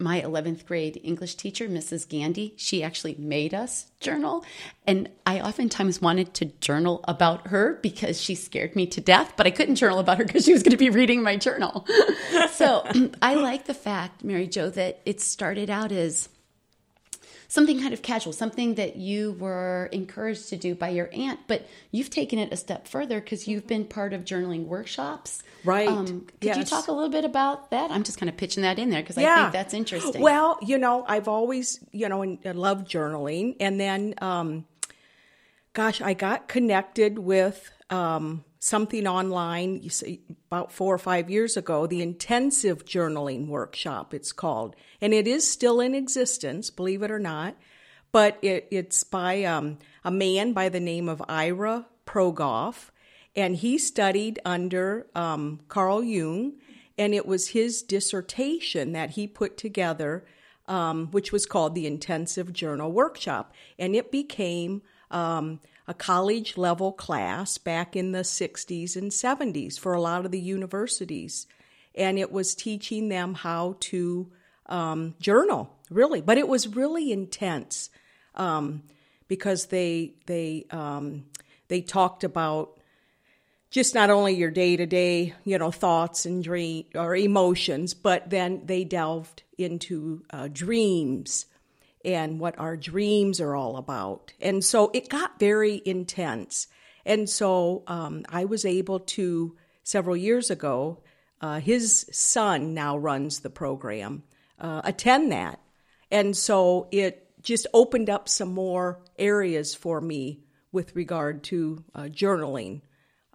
my 0.00 0.20
11th 0.20 0.66
grade 0.66 1.00
English 1.02 1.36
teacher, 1.36 1.68
Mrs. 1.68 2.08
Gandy, 2.08 2.54
she 2.56 2.82
actually 2.82 3.14
made 3.16 3.54
us 3.54 3.90
journal. 4.00 4.44
And 4.86 5.08
I 5.24 5.40
oftentimes 5.40 6.02
wanted 6.02 6.34
to 6.34 6.46
journal 6.46 7.04
about 7.06 7.48
her 7.48 7.78
because 7.80 8.20
she 8.20 8.34
scared 8.34 8.76
me 8.76 8.86
to 8.88 9.00
death, 9.00 9.34
but 9.36 9.46
I 9.46 9.50
couldn't 9.50 9.76
journal 9.76 9.98
about 9.98 10.18
her 10.18 10.24
because 10.24 10.44
she 10.44 10.52
was 10.52 10.62
going 10.62 10.72
to 10.72 10.76
be 10.76 10.90
reading 10.90 11.22
my 11.22 11.36
journal. 11.36 11.86
so 12.52 12.84
I 13.22 13.34
like 13.34 13.66
the 13.66 13.74
fact, 13.74 14.24
Mary 14.24 14.48
Jo, 14.48 14.68
that 14.70 15.00
it 15.06 15.20
started 15.20 15.70
out 15.70 15.92
as 15.92 16.28
something 17.48 17.80
kind 17.80 17.94
of 17.94 18.02
casual, 18.02 18.32
something 18.32 18.74
that 18.74 18.96
you 18.96 19.32
were 19.32 19.88
encouraged 19.90 20.50
to 20.50 20.56
do 20.56 20.74
by 20.74 20.90
your 20.90 21.08
aunt, 21.14 21.40
but 21.46 21.66
you've 21.90 22.10
taken 22.10 22.38
it 22.38 22.52
a 22.52 22.56
step 22.56 22.86
further 22.86 23.20
because 23.20 23.48
you've 23.48 23.66
been 23.66 23.86
part 23.86 24.12
of 24.12 24.24
journaling 24.24 24.66
workshops. 24.66 25.42
Right. 25.64 25.88
Um, 25.88 26.26
could 26.40 26.56
you 26.56 26.64
talk 26.64 26.88
a 26.88 26.92
little 26.92 27.08
bit 27.08 27.24
about 27.24 27.70
that? 27.70 27.90
I'm 27.90 28.02
just 28.04 28.18
kind 28.18 28.28
of 28.28 28.36
pitching 28.36 28.62
that 28.62 28.78
in 28.78 28.90
there 28.90 29.00
because 29.02 29.16
I 29.18 29.22
think 29.42 29.52
that's 29.52 29.74
interesting. 29.74 30.20
Well, 30.20 30.58
you 30.62 30.78
know, 30.78 31.04
I've 31.08 31.26
always, 31.26 31.80
you 31.90 32.08
know, 32.08 32.22
and- 32.22 32.38
I 32.44 32.52
love 32.52 32.84
journaling. 32.84 33.56
And 33.60 33.80
then, 33.80 34.14
um, 34.18 34.66
gosh, 35.72 36.00
I 36.00 36.12
got 36.14 36.48
connected 36.48 37.18
with 37.18 37.70
um, 37.90 38.44
something 38.58 39.06
online 39.06 39.82
you 39.82 39.90
see, 39.90 40.20
about 40.50 40.72
four 40.72 40.94
or 40.94 40.98
five 40.98 41.30
years 41.30 41.56
ago, 41.56 41.86
the 41.86 42.02
Intensive 42.02 42.84
Journaling 42.84 43.46
Workshop, 43.48 44.12
it's 44.12 44.32
called. 44.32 44.74
And 45.00 45.14
it 45.14 45.26
is 45.28 45.48
still 45.48 45.80
in 45.80 45.94
existence, 45.94 46.70
believe 46.70 47.02
it 47.02 47.10
or 47.10 47.18
not. 47.20 47.56
but 48.12 48.38
it, 48.42 48.68
it's 48.70 49.04
by 49.04 49.44
um, 49.44 49.78
a 50.04 50.10
man 50.10 50.52
by 50.52 50.68
the 50.68 50.80
name 50.80 51.08
of 51.08 51.22
Ira 51.28 51.86
Progoff, 52.06 52.90
and 53.36 53.56
he 53.56 53.78
studied 53.78 54.40
under 54.44 55.06
um, 55.14 55.60
Carl 55.68 56.02
Jung, 56.02 56.54
and 56.96 57.14
it 57.14 57.26
was 57.26 57.48
his 57.48 57.82
dissertation 57.82 58.92
that 58.92 59.10
he 59.10 59.26
put 59.26 59.56
together, 59.56 60.24
um, 60.66 61.08
which 61.10 61.32
was 61.32 61.46
called 61.46 61.74
the 61.74 61.86
Intensive 61.86 62.52
Journal 62.52 62.90
Workshop, 62.90 63.52
and 63.78 63.94
it 63.94 64.10
became 64.10 64.82
um, 65.10 65.60
a 65.88 65.94
college 65.94 66.58
level 66.58 66.92
class 66.92 67.56
back 67.56 67.96
in 67.96 68.12
the 68.12 68.20
60s 68.20 68.94
and 68.94 69.10
70s 69.10 69.78
for 69.78 69.94
a 69.94 70.00
lot 70.00 70.26
of 70.26 70.30
the 70.30 70.38
universities. 70.38 71.46
And 71.94 72.18
it 72.18 72.30
was 72.30 72.54
teaching 72.54 73.08
them 73.08 73.32
how 73.34 73.76
to 73.80 74.30
um, 74.66 75.14
journal, 75.18 75.74
really. 75.90 76.20
But 76.20 76.36
it 76.36 76.46
was 76.46 76.68
really 76.68 77.10
intense 77.10 77.88
um, 78.34 78.82
because 79.28 79.66
they, 79.66 80.12
they, 80.26 80.66
um, 80.70 81.24
they 81.68 81.80
talked 81.80 82.22
about 82.22 82.78
just 83.70 83.94
not 83.94 84.10
only 84.10 84.34
your 84.34 84.50
day 84.50 84.76
to 84.76 84.84
day, 84.84 85.34
you 85.44 85.58
know, 85.58 85.70
thoughts 85.70 86.26
and 86.26 86.44
dream 86.44 86.84
or 86.94 87.16
emotions, 87.16 87.94
but 87.94 88.28
then 88.28 88.62
they 88.66 88.84
delved 88.84 89.42
into 89.56 90.22
uh, 90.30 90.48
dreams 90.52 91.46
and 92.04 92.40
what 92.40 92.58
our 92.58 92.76
dreams 92.76 93.40
are 93.40 93.54
all 93.54 93.76
about. 93.76 94.32
And 94.40 94.64
so 94.64 94.90
it 94.94 95.08
got 95.08 95.38
very 95.38 95.82
intense. 95.84 96.68
And 97.04 97.28
so 97.28 97.82
um, 97.86 98.24
I 98.28 98.44
was 98.44 98.64
able 98.64 99.00
to, 99.00 99.56
several 99.82 100.16
years 100.16 100.50
ago, 100.50 100.98
uh, 101.40 101.60
his 101.60 102.06
son 102.12 102.74
now 102.74 102.96
runs 102.96 103.40
the 103.40 103.50
program, 103.50 104.22
uh, 104.58 104.82
attend 104.84 105.32
that. 105.32 105.60
And 106.10 106.36
so 106.36 106.88
it 106.90 107.28
just 107.42 107.66
opened 107.72 108.10
up 108.10 108.28
some 108.28 108.52
more 108.52 109.00
areas 109.18 109.74
for 109.74 110.00
me 110.00 110.40
with 110.72 110.96
regard 110.96 111.44
to 111.44 111.84
uh, 111.94 112.02
journaling. 112.02 112.82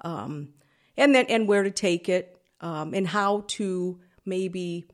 Um, 0.02 0.50
and 0.98 1.16
then 1.16 1.26
and 1.30 1.48
where 1.48 1.64
to 1.64 1.72
take 1.72 2.10
it 2.10 2.38
um, 2.62 2.94
and 2.94 3.08
how 3.08 3.46
to 3.48 4.00
maybe 4.26 4.86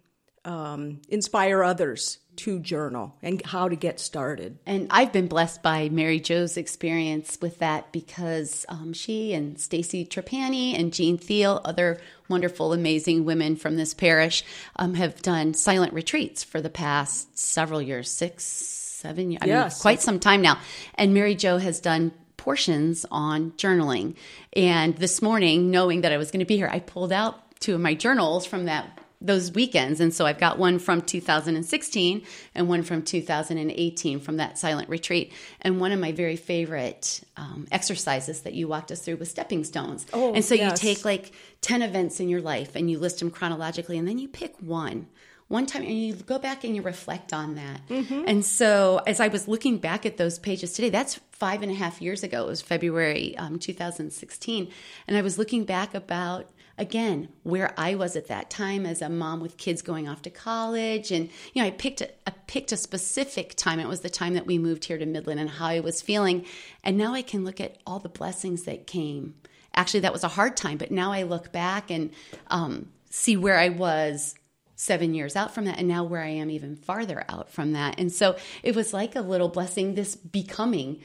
um, 0.50 1.00
inspire 1.10 1.64
others 1.64 2.18
to 2.36 2.60
journal 2.60 3.16
and 3.22 3.46
how 3.46 3.70
to 3.70 3.76
get 3.76 4.00
started. 4.00 4.58
And 4.66 4.88
I've 4.90 5.14
been 5.14 5.28
blessed 5.28 5.62
by 5.62 5.90
Mary 5.90 6.20
Jo's 6.20 6.58
experience 6.58 7.38
with 7.40 7.60
that 7.60 7.92
because 7.92 8.66
um, 8.68 8.94
she 8.94 9.34
and 9.34 9.60
Stacy 9.60 10.06
Trapani 10.06 10.74
and 10.74 10.92
Jean 10.92 11.18
Thiel, 11.18 11.62
other 11.64 12.00
wonderful, 12.28 12.74
amazing 12.74 13.26
women 13.26 13.58
from 13.58 13.76
this 13.76 13.94
parish, 13.94 14.44
um, 14.78 14.96
have 14.96 15.22
done 15.22 15.54
silent 15.54 15.94
retreats 15.94 16.44
for 16.44 16.62
the 16.62 16.70
past 16.70 17.38
several 17.38 17.82
years, 17.82 18.10
six, 18.10 18.44
seven 18.44 19.32
years, 19.32 19.42
I 19.44 19.48
yes. 19.48 19.76
mean, 19.78 19.82
quite 19.82 20.02
some 20.02 20.20
time 20.20 20.42
now. 20.42 20.60
And 20.96 21.14
Mary 21.14 21.36
Jo 21.36 21.58
has 21.58 21.80
done 21.80 22.12
portions 22.38 23.06
on 23.12 23.52
journaling. 23.52 24.16
And 24.54 24.96
this 24.96 25.22
morning, 25.22 25.70
knowing 25.70 26.02
that 26.02 26.12
I 26.12 26.18
was 26.18 26.32
going 26.32 26.40
to 26.40 26.46
be 26.46 26.56
here, 26.56 26.70
I 26.72 26.80
pulled 26.80 27.12
out 27.12 27.60
two 27.60 27.76
of 27.76 27.82
my 27.82 27.94
journals 27.94 28.46
from 28.46 28.66
that 28.66 28.99
those 29.22 29.52
weekends. 29.52 30.00
And 30.00 30.14
so 30.14 30.26
I've 30.26 30.38
got 30.38 30.58
one 30.58 30.80
from 30.80 31.02
2016 31.02 32.22
and 32.56 32.70
one 32.70 32.84
from 32.84 33.02
2018 33.02 34.20
from 34.20 34.38
that 34.38 34.58
silent 34.58 34.88
retreat. 34.88 35.34
And 35.62 35.82
one 35.82 35.92
of 35.92 36.00
my 36.00 36.14
very 36.14 36.38
favorite 36.38 37.22
um, 37.36 37.68
exercises 37.72 38.42
that 38.42 38.54
you 38.54 38.68
walked 38.68 38.92
us 38.92 39.02
through 39.02 39.18
was 39.18 39.30
stepping 39.30 39.64
stones. 39.66 40.06
Oh, 40.14 40.34
and 40.34 40.44
so 40.44 40.56
yes. 40.56 40.72
you 40.72 40.94
take 40.94 41.04
like 41.04 41.34
10 41.62 41.82
events 41.82 42.20
in 42.20 42.30
your 42.30 42.42
life 42.42 42.76
and 42.76 42.90
you 42.90 42.98
list 42.98 43.20
them 43.20 43.30
chronologically, 43.30 43.98
and 43.98 44.08
then 44.08 44.20
you 44.20 44.28
pick 44.28 44.56
one. 44.60 45.08
One 45.50 45.66
time, 45.66 45.82
and 45.82 46.00
you 46.00 46.14
go 46.14 46.38
back 46.38 46.64
and 46.64 46.76
you 46.76 46.84
reflect 46.84 47.34
on 47.34 47.56
that. 47.56 47.88
Mm-hmm. 47.88 48.26
And 48.28 48.46
so, 48.46 49.02
as 49.08 49.20
I 49.20 49.30
was 49.30 49.48
looking 49.48 49.80
back 49.80 50.06
at 50.06 50.16
those 50.16 50.38
pages 50.38 50.74
today, 50.74 50.92
that's 50.92 51.20
five 51.32 51.64
and 51.64 51.72
a 51.72 51.74
half 51.74 52.04
years 52.04 52.22
ago. 52.22 52.44
It 52.44 52.50
was 52.50 52.62
February 52.62 53.36
um, 53.36 53.58
2016. 53.58 54.72
And 55.08 55.18
I 55.18 55.24
was 55.24 55.40
looking 55.40 55.66
back 55.66 55.96
about 55.96 56.52
again 56.80 57.30
where 57.44 57.74
I 57.78 57.96
was 57.96 58.16
at 58.16 58.28
that 58.28 58.50
time 58.50 58.86
as 58.86 59.02
a 59.02 59.10
mom 59.10 59.42
with 59.42 59.58
kids 59.58 59.82
going 59.82 60.08
off 60.08 60.22
to 60.24 60.30
college 60.30 61.12
and 61.12 61.30
you 61.54 61.62
know 61.62 61.68
I 61.68 61.72
picked 61.72 62.02
a, 62.02 62.10
picked 62.48 62.72
a 62.72 62.78
specific 62.78 63.56
time. 63.56 63.80
It 63.80 63.88
was 63.88 64.00
the 64.00 64.10
time 64.10 64.34
that 64.34 64.48
we 64.48 64.58
moved 64.58 64.86
here 64.86 64.98
to 64.98 65.06
Midland 65.06 65.40
and 65.40 65.50
how 65.50 65.68
I 65.68 65.82
was 65.82 66.02
feeling. 66.02 66.46
And 66.84 66.98
now 66.98 67.14
I 67.14 67.22
can 67.22 67.44
look 67.44 67.62
at 67.62 67.78
all 67.86 68.00
the 68.00 68.10
blessings 68.10 68.64
that 68.64 68.88
came. 68.88 69.36
Actually 69.76 70.00
that 70.02 70.14
was 70.14 70.24
a 70.24 70.30
hard 70.30 70.58
time 70.58 70.78
but 70.78 70.90
now 70.90 71.12
I 71.12 71.24
look 71.24 71.52
back 71.52 71.92
and 71.92 72.12
um, 72.48 72.90
see 73.10 73.38
where 73.38 73.60
I 73.60 73.70
was 73.70 74.36
seven 74.76 75.14
years 75.14 75.36
out 75.36 75.54
from 75.54 75.66
that 75.66 75.78
and 75.78 75.90
now 75.90 76.06
where 76.06 76.24
I 76.24 76.30
am 76.30 76.50
even 76.50 76.78
farther 76.78 77.26
out 77.28 77.52
from 77.52 77.74
that. 77.74 78.00
And 78.00 78.12
so 78.12 78.38
it 78.64 78.76
was 78.76 78.94
like 78.94 79.16
a 79.16 79.22
little 79.22 79.50
blessing 79.50 79.96
this 79.96 80.16
becoming 80.16 81.02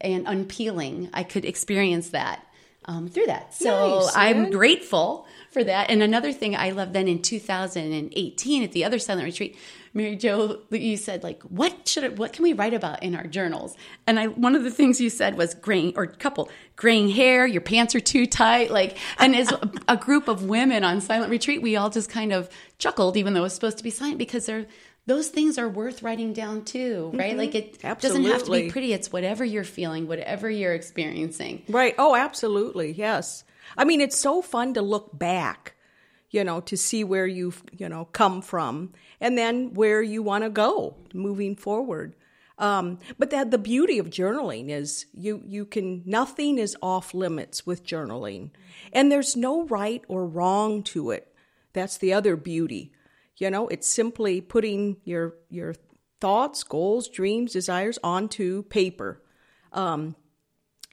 and 0.00 0.26
unpeeling. 0.26 1.08
I 1.12 1.22
could 1.22 1.44
experience 1.44 2.10
that 2.10 2.45
um, 2.86 3.08
through 3.08 3.26
that. 3.26 3.54
So 3.54 4.00
nice, 4.00 4.12
I'm 4.14 4.50
grateful 4.50 5.26
for 5.50 5.64
that. 5.64 5.90
And 5.90 6.02
another 6.02 6.32
thing 6.32 6.54
I 6.54 6.70
love 6.70 6.92
then 6.92 7.08
in 7.08 7.22
2018 7.22 8.62
at 8.62 8.72
the 8.72 8.84
other 8.84 8.98
silent 8.98 9.24
retreat, 9.24 9.56
Mary 9.92 10.14
Jo, 10.14 10.60
you 10.70 10.96
said 10.96 11.22
like, 11.22 11.42
what 11.44 11.88
should 11.88 12.04
it, 12.04 12.18
what 12.18 12.32
can 12.32 12.42
we 12.42 12.52
write 12.52 12.74
about 12.74 13.02
in 13.02 13.16
our 13.16 13.26
journals? 13.26 13.74
And 14.06 14.20
I 14.20 14.26
one 14.26 14.54
of 14.54 14.62
the 14.62 14.70
things 14.70 15.00
you 15.00 15.10
said 15.10 15.36
was 15.36 15.54
graying 15.54 15.94
or 15.96 16.06
couple 16.06 16.50
graying 16.76 17.08
hair, 17.08 17.46
your 17.46 17.62
pants 17.62 17.94
are 17.94 18.00
too 18.00 18.26
tight, 18.26 18.70
like. 18.70 18.98
And 19.18 19.34
as 19.34 19.50
a, 19.50 19.70
a 19.88 19.96
group 19.96 20.28
of 20.28 20.44
women 20.44 20.84
on 20.84 21.00
silent 21.00 21.30
retreat, 21.30 21.62
we 21.62 21.76
all 21.76 21.90
just 21.90 22.10
kind 22.10 22.32
of 22.32 22.50
chuckled, 22.78 23.16
even 23.16 23.32
though 23.32 23.40
it 23.40 23.44
was 23.44 23.54
supposed 23.54 23.78
to 23.78 23.84
be 23.84 23.90
silent, 23.90 24.18
because 24.18 24.46
they're 24.46 24.66
those 25.06 25.28
things 25.28 25.56
are 25.56 25.68
worth 25.68 26.02
writing 26.02 26.32
down 26.32 26.64
too, 26.64 27.12
right? 27.14 27.30
Mm-hmm. 27.30 27.38
Like 27.38 27.54
it 27.54 27.78
absolutely. 27.84 28.30
doesn't 28.30 28.38
have 28.38 28.46
to 28.46 28.64
be 28.64 28.70
pretty. 28.70 28.92
It's 28.92 29.12
whatever 29.12 29.44
you're 29.44 29.64
feeling, 29.64 30.08
whatever 30.08 30.50
you're 30.50 30.74
experiencing. 30.74 31.62
Right. 31.68 31.94
Oh, 31.96 32.16
absolutely. 32.16 32.92
Yes. 32.92 33.44
I 33.76 33.84
mean, 33.84 34.00
it's 34.00 34.18
so 34.18 34.42
fun 34.42 34.74
to 34.74 34.82
look 34.82 35.16
back, 35.16 35.76
you 36.30 36.42
know, 36.42 36.60
to 36.62 36.76
see 36.76 37.04
where 37.04 37.26
you've, 37.26 37.62
you 37.76 37.88
know, 37.88 38.06
come 38.06 38.42
from 38.42 38.92
and 39.20 39.38
then 39.38 39.74
where 39.74 40.02
you 40.02 40.22
want 40.22 40.44
to 40.44 40.50
go 40.50 40.96
moving 41.14 41.54
forward. 41.54 42.16
Um, 42.58 42.98
but 43.18 43.30
that 43.30 43.50
the 43.50 43.58
beauty 43.58 43.98
of 43.98 44.08
journaling 44.08 44.70
is 44.70 45.06
you 45.12 45.42
you 45.44 45.66
can 45.66 46.02
nothing 46.06 46.56
is 46.58 46.74
off 46.80 47.12
limits 47.12 47.66
with 47.66 47.84
journaling, 47.84 48.50
and 48.94 49.12
there's 49.12 49.36
no 49.36 49.66
right 49.66 50.02
or 50.08 50.26
wrong 50.26 50.82
to 50.84 51.10
it. 51.10 51.34
That's 51.74 51.98
the 51.98 52.14
other 52.14 52.34
beauty. 52.34 52.92
You 53.36 53.50
know, 53.50 53.68
it's 53.68 53.86
simply 53.86 54.40
putting 54.40 54.96
your 55.04 55.34
your 55.50 55.74
thoughts, 56.20 56.62
goals, 56.62 57.08
dreams, 57.08 57.52
desires 57.52 57.98
onto 58.02 58.62
paper. 58.64 59.22
Um, 59.72 60.16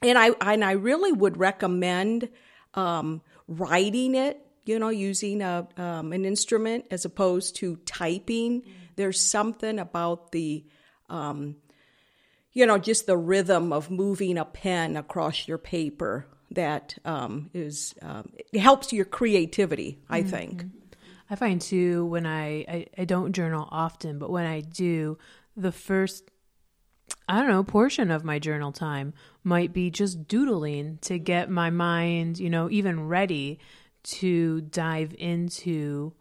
and 0.02 0.18
I 0.18 0.30
and 0.40 0.64
I 0.64 0.72
really 0.72 1.12
would 1.12 1.38
recommend 1.38 2.28
um, 2.74 3.22
writing 3.48 4.14
it. 4.14 4.40
You 4.66 4.78
know, 4.78 4.88
using 4.88 5.42
a 5.42 5.68
um, 5.76 6.12
an 6.12 6.24
instrument 6.24 6.86
as 6.90 7.04
opposed 7.04 7.56
to 7.56 7.76
typing. 7.84 8.62
Mm-hmm. 8.62 8.70
There's 8.96 9.20
something 9.20 9.78
about 9.78 10.32
the 10.32 10.64
um, 11.08 11.56
you 12.52 12.66
know, 12.66 12.78
just 12.78 13.06
the 13.06 13.16
rhythm 13.16 13.72
of 13.72 13.90
moving 13.90 14.38
a 14.38 14.44
pen 14.44 14.96
across 14.96 15.48
your 15.48 15.58
paper 15.58 16.26
that 16.52 16.96
um, 17.04 17.50
is 17.52 17.94
um, 18.00 18.30
it 18.52 18.58
helps 18.58 18.92
your 18.92 19.04
creativity. 19.04 19.98
I 20.08 20.20
mm-hmm. 20.20 20.30
think. 20.30 20.64
I 21.34 21.36
find 21.36 21.60
too 21.60 22.06
when 22.06 22.26
I, 22.26 22.64
I, 22.68 22.86
I 22.96 23.04
don't 23.06 23.32
journal 23.32 23.66
often, 23.72 24.20
but 24.20 24.30
when 24.30 24.46
I 24.46 24.60
do, 24.60 25.18
the 25.56 25.72
first 25.72 26.30
I 27.28 27.40
don't 27.40 27.48
know, 27.48 27.64
portion 27.64 28.12
of 28.12 28.22
my 28.22 28.38
journal 28.38 28.70
time 28.70 29.14
might 29.42 29.72
be 29.72 29.90
just 29.90 30.28
doodling 30.28 30.98
to 31.02 31.18
get 31.18 31.50
my 31.50 31.70
mind, 31.70 32.38
you 32.38 32.48
know, 32.48 32.70
even 32.70 33.08
ready 33.08 33.58
to 34.04 34.60
dive 34.60 35.12
into 35.18 36.12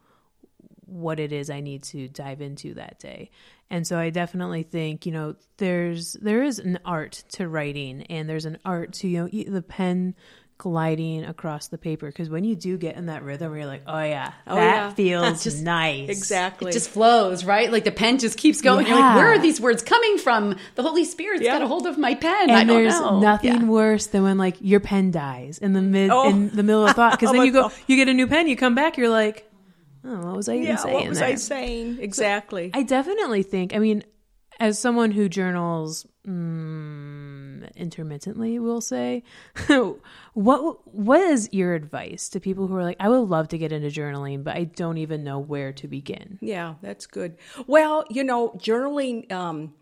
what 0.88 1.20
it 1.20 1.32
is 1.32 1.52
I 1.52 1.60
need 1.60 1.84
to 1.84 2.08
dive 2.08 2.42
into 2.42 2.74
that 2.74 2.98
day. 2.98 3.30
And 3.70 3.86
so 3.86 4.00
I 4.00 4.10
definitely 4.10 4.64
think, 4.64 5.06
you 5.06 5.12
know, 5.12 5.36
there's 5.58 6.14
there 6.14 6.42
is 6.42 6.58
an 6.58 6.80
art 6.86 7.24
to 7.34 7.48
writing 7.48 8.02
and 8.08 8.28
there's 8.28 8.46
an 8.46 8.58
art 8.66 8.94
to, 8.94 9.08
you 9.08 9.30
know, 9.30 9.52
the 9.52 9.62
pen 9.62 10.16
gliding 10.64 11.26
across 11.26 11.68
the 11.68 11.78
paper 11.78 12.08
because 12.08 12.30
when 12.30 12.46
you 12.46 12.56
do 12.56 12.78
get 12.78 12.96
in 12.96 13.08
that 13.08 13.22
rhythm 13.22 13.50
where 13.50 13.60
you're 13.60 13.68
like 13.68 13.84
oh 13.86 14.02
yeah 14.02 14.32
oh, 14.48 14.56
that 14.56 14.76
yeah. 14.76 14.90
feels 14.94 15.44
just, 15.44 15.62
nice 15.62 16.08
exactly 16.08 16.70
it 16.70 16.74
just 16.74 16.90
flows 16.90 17.44
right 17.44 17.70
like 17.70 17.84
the 17.84 17.92
pen 17.92 18.18
just 18.18 18.38
keeps 18.38 18.62
going 18.62 18.88
yeah. 18.88 18.94
you're 18.94 19.02
like 19.02 19.16
where 19.18 19.28
are 19.34 19.40
these 19.40 19.60
words 19.60 19.84
coming 19.84 20.18
from 20.18 20.56
the 20.76 20.82
holy 20.82 21.04
spirit's 21.04 21.44
yeah. 21.44 21.52
got 21.52 21.62
a 21.62 21.68
hold 21.68 21.86
of 21.86 21.98
my 21.98 22.16
pen 22.16 22.50
and 22.50 22.70
there's 22.70 22.98
know. 22.98 23.20
nothing 23.20 23.68
worse 23.68 24.08
than 24.08 24.24
when 24.24 24.38
like 24.38 24.56
your 24.62 24.80
pen 24.80 25.12
dies 25.12 25.58
in 25.58 25.74
the 25.74 25.82
mid 25.82 26.10
oh. 26.10 26.30
in 26.30 26.48
the 26.56 26.64
middle 26.64 26.88
of 26.88 26.96
thought 26.96 27.20
because 27.20 27.32
then 27.34 27.46
you 27.46 27.52
go 27.52 27.70
you 27.88 27.98
get 27.98 28.08
a 28.08 28.14
new 28.14 28.26
pen 28.26 28.48
you 28.48 28.56
come 28.56 28.74
back 28.74 28.96
you're 28.96 29.10
like 29.10 29.52
oh 30.06 30.28
what 30.28 30.38
was 30.38 30.48
i 30.48 30.56
even 30.56 30.78
saying 30.78 30.94
what 30.96 31.10
was 31.10 31.20
there? 31.20 31.28
i 31.28 31.36
saying 31.36 31.98
exactly 32.00 32.72
so 32.74 32.80
i 32.80 32.84
definitely 32.84 33.44
think 33.44 33.76
i 33.76 33.80
mean 33.80 34.02
as 34.62 34.80
someone 34.80 35.12
who 35.12 35.28
journals 35.28 36.08
mm, 36.26 37.03
intermittently, 37.76 38.60
we'll 38.60 38.82
say, 38.82 39.24
what 40.34 40.88
what 40.94 41.20
is 41.22 41.50
your 41.52 41.74
advice 41.74 42.30
to 42.30 42.40
people 42.40 42.68
who 42.68 42.76
are 42.76 42.84
like, 42.84 42.98
I 43.00 43.10
would 43.10 43.30
love 43.30 43.50
to 43.50 43.58
get 43.58 43.72
into 43.72 43.88
journaling, 43.90 44.44
but 44.44 44.56
I 44.56 44.66
don't 44.66 44.98
even 44.98 45.24
know 45.24 45.40
where 45.40 45.74
to 45.74 45.88
begin? 45.88 46.40
Yeah, 46.42 46.76
that's 46.82 47.06
good. 47.06 47.38
Well, 47.68 48.06
you 48.10 48.24
know, 48.24 48.50
journaling. 48.58 49.32
Um, 49.32 49.74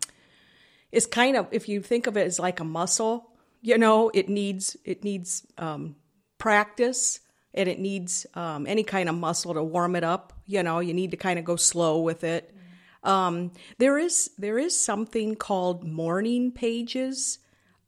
is 0.92 1.06
kind 1.06 1.36
of 1.36 1.48
if 1.50 1.68
you 1.68 1.80
think 1.80 2.06
of 2.06 2.16
it 2.16 2.26
as 2.26 2.38
like 2.38 2.60
a 2.60 2.64
muscle, 2.64 3.30
you 3.62 3.78
know, 3.78 4.10
it 4.12 4.28
needs 4.28 4.76
it 4.84 5.02
needs 5.02 5.44
um, 5.58 5.96
practice 6.38 7.20
and 7.54 7.68
it 7.68 7.78
needs 7.78 8.26
um, 8.34 8.66
any 8.66 8.84
kind 8.84 9.08
of 9.08 9.14
muscle 9.14 9.54
to 9.54 9.62
warm 9.62 9.96
it 9.96 10.04
up. 10.04 10.32
You 10.46 10.62
know, 10.62 10.80
you 10.80 10.94
need 10.94 11.10
to 11.12 11.16
kind 11.16 11.38
of 11.38 11.44
go 11.44 11.56
slow 11.56 12.00
with 12.00 12.24
it. 12.24 12.54
Um, 13.02 13.52
there 13.78 13.98
is 13.98 14.30
there 14.38 14.58
is 14.58 14.78
something 14.78 15.34
called 15.34 15.84
morning 15.84 16.52
pages. 16.52 17.38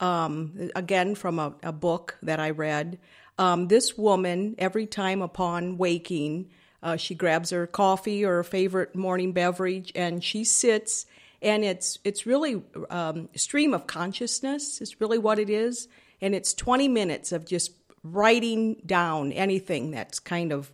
Um, 0.01 0.71
again, 0.75 1.15
from 1.15 1.39
a, 1.39 1.55
a, 1.63 1.73
book 1.73 2.19
that 2.23 2.41
I 2.41 2.51
read. 2.51 2.99
Um, 3.39 3.69
this 3.69 3.97
woman, 3.97 4.57
every 4.59 4.87
time 4.87 5.23
upon 5.23 5.79
waking, 5.79 6.51
uh, 6.83 6.97
she 6.97 7.15
grabs 7.15 7.51
her 7.51 7.67
coffee 7.67 8.25
or 8.25 8.37
her 8.37 8.45
favorite 8.45 8.97
morning 8.97 9.33
beverage, 9.33 9.93
and 9.95 10.23
she 10.23 10.45
sits. 10.45 11.07
And 11.41 11.65
it's 11.65 11.99
it's 12.05 12.27
really 12.27 12.63
um, 12.91 13.29
stream 13.37 13.73
of 13.73 13.87
consciousness 13.87 14.81
is 14.81 15.01
really 15.01 15.19
what 15.19 15.39
it 15.39 15.49
is, 15.49 15.89
and 16.21 16.35
it's 16.35 16.55
twenty 16.55 16.89
minutes 16.89 17.33
of 17.33 17.47
just 17.47 17.73
writing 18.03 18.83
down 18.85 19.33
anything 19.33 19.91
that's 19.91 20.19
kind 20.19 20.53
of 20.53 20.73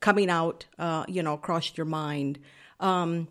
coming 0.00 0.30
out, 0.30 0.66
uh, 0.78 1.04
you 1.08 1.22
know, 1.22 1.34
across 1.34 1.76
your 1.76 1.86
mind. 1.86 2.38
Um, 2.80 3.28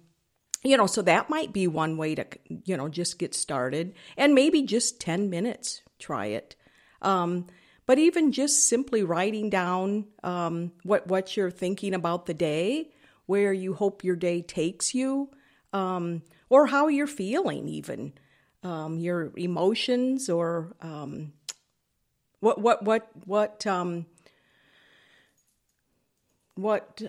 you 0.67 0.77
know, 0.77 0.88
so 0.88 1.01
that 1.03 1.29
might 1.29 1.53
be 1.53 1.67
one 1.67 1.97
way 1.97 2.15
to, 2.15 2.25
you 2.65 2.77
know, 2.77 2.89
just 2.89 3.19
get 3.19 3.33
started 3.33 3.93
and 4.17 4.36
maybe 4.36 4.62
just 4.63 5.00
10 5.00 5.29
minutes, 5.29 5.81
try 6.00 6.27
it. 6.27 6.55
Um, 7.01 7.47
but 7.86 8.00
even 8.00 8.31
just 8.31 8.65
simply 8.65 9.03
writing 9.03 9.50
down 9.50 10.05
um, 10.24 10.74
what, 10.83 11.07
what 11.07 11.38
you're 11.38 11.51
thinking 11.51 11.93
about 11.93 12.25
the 12.25 12.33
day, 12.33 12.91
where 13.25 13.53
you 13.53 13.74
hope 13.74 14.03
your 14.03 14.15
day 14.15 14.41
takes 14.41 14.93
you, 14.93 15.29
um, 15.74 16.21
or 16.50 16.67
how 16.67 16.88
you're 16.88 17.07
feeling, 17.07 17.67
even 17.69 18.13
um, 18.63 19.00
your 19.00 19.31
emotions 19.38 20.29
or 20.29 20.75
um, 20.81 21.33
what, 22.39 22.59
what, 22.59 22.83
what, 22.83 23.09
what, 23.25 23.65
um, 23.65 24.05
what 26.55 27.01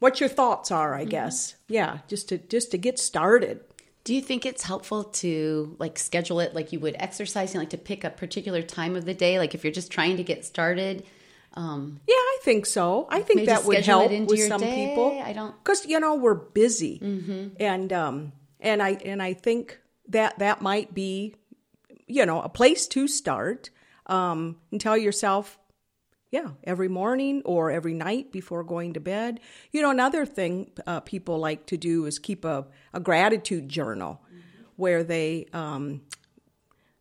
what 0.00 0.18
your 0.18 0.28
thoughts 0.28 0.70
are, 0.72 0.94
I 0.94 1.02
mm-hmm. 1.02 1.10
guess. 1.10 1.54
Yeah, 1.68 1.98
just 2.08 2.28
to 2.30 2.38
just 2.38 2.72
to 2.72 2.78
get 2.78 2.98
started. 2.98 3.60
Do 4.02 4.14
you 4.14 4.22
think 4.22 4.46
it's 4.46 4.62
helpful 4.62 5.04
to 5.04 5.76
like 5.78 5.98
schedule 5.98 6.40
it 6.40 6.54
like 6.54 6.72
you 6.72 6.80
would 6.80 6.96
exercising, 6.98 7.60
like 7.60 7.70
to 7.70 7.78
pick 7.78 8.02
a 8.02 8.10
particular 8.10 8.62
time 8.62 8.96
of 8.96 9.04
the 9.04 9.14
day, 9.14 9.38
like 9.38 9.54
if 9.54 9.62
you're 9.62 9.72
just 9.72 9.92
trying 9.92 10.16
to 10.16 10.24
get 10.24 10.44
started? 10.44 11.04
Um, 11.54 12.00
yeah, 12.08 12.14
I 12.14 12.38
think 12.42 12.64
so. 12.64 13.06
I 13.10 13.20
think 13.20 13.46
that 13.46 13.64
would 13.64 13.84
help 13.84 14.10
with 14.10 14.48
some 14.48 14.60
day. 14.60 14.88
people. 14.88 15.20
I 15.22 15.32
don't 15.32 15.54
because 15.62 15.86
you 15.86 16.00
know 16.00 16.14
we're 16.14 16.34
busy, 16.34 16.98
mm-hmm. 16.98 17.48
and 17.60 17.92
um, 17.92 18.32
and 18.58 18.82
I 18.82 18.90
and 19.04 19.22
I 19.22 19.34
think 19.34 19.78
that 20.08 20.38
that 20.38 20.62
might 20.62 20.94
be, 20.94 21.34
you 22.06 22.24
know, 22.26 22.40
a 22.40 22.48
place 22.48 22.86
to 22.88 23.06
start. 23.06 23.70
Um, 24.06 24.56
and 24.72 24.80
tell 24.80 24.96
yourself, 24.96 25.56
yeah, 26.30 26.50
every 26.62 26.88
morning 26.88 27.42
or 27.44 27.70
every 27.70 27.94
night 27.94 28.30
before 28.30 28.62
going 28.62 28.94
to 28.94 29.00
bed. 29.00 29.40
You 29.72 29.82
know, 29.82 29.90
another 29.90 30.24
thing 30.24 30.70
uh, 30.86 31.00
people 31.00 31.38
like 31.38 31.66
to 31.66 31.76
do 31.76 32.06
is 32.06 32.18
keep 32.18 32.44
a, 32.44 32.66
a 32.92 33.00
gratitude 33.00 33.68
journal 33.68 34.20
mm-hmm. 34.26 34.38
where 34.76 35.02
they, 35.02 35.46
um, 35.52 36.02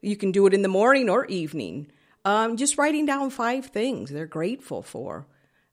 you 0.02 0.16
can 0.16 0.32
do 0.32 0.48
it 0.48 0.54
in 0.54 0.64
the 0.64 0.68
morning 0.68 1.10
or 1.10 1.26
evening. 1.26 1.92
Um, 2.26 2.58
just 2.58 2.78
writing 2.78 3.06
down 3.06 3.30
five 3.30 3.68
things 3.68 4.10
they're 4.10 4.26
grateful 4.26 4.82
for. 4.82 5.28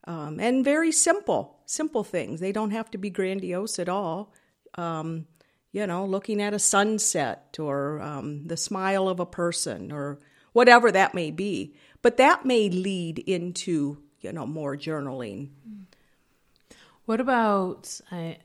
Um, 0.05 0.39
and 0.39 0.65
very 0.65 0.93
simple, 0.93 1.59
simple 1.65 2.05
things. 2.05 2.41
They 2.41 2.53
don't 2.53 2.71
have 2.71 2.91
to 2.93 2.99
be 2.99 3.11
grandiose 3.11 3.79
at 3.79 3.89
all. 3.89 4.33
Um, 4.75 5.27
you 5.73 5.87
know, 5.87 6.05
looking 6.05 6.41
at 6.41 6.55
a 6.55 6.59
sunset 6.59 7.57
or 7.59 8.01
um, 8.01 8.47
the 8.47 8.57
smile 8.57 9.09
of 9.09 9.19
a 9.19 9.27
person 9.27 9.93
or 9.93 10.19
whatever 10.57 10.91
that 10.91 11.13
may 11.13 11.31
be. 11.31 11.75
But 12.01 12.17
that 12.17 12.47
may 12.47 12.71
lead 12.71 13.19
into, 13.19 13.99
you 14.21 14.33
know, 14.33 14.47
more 14.47 14.75
journaling. 14.75 15.51
What 17.05 17.21
about 17.21 18.01
I 18.11 18.39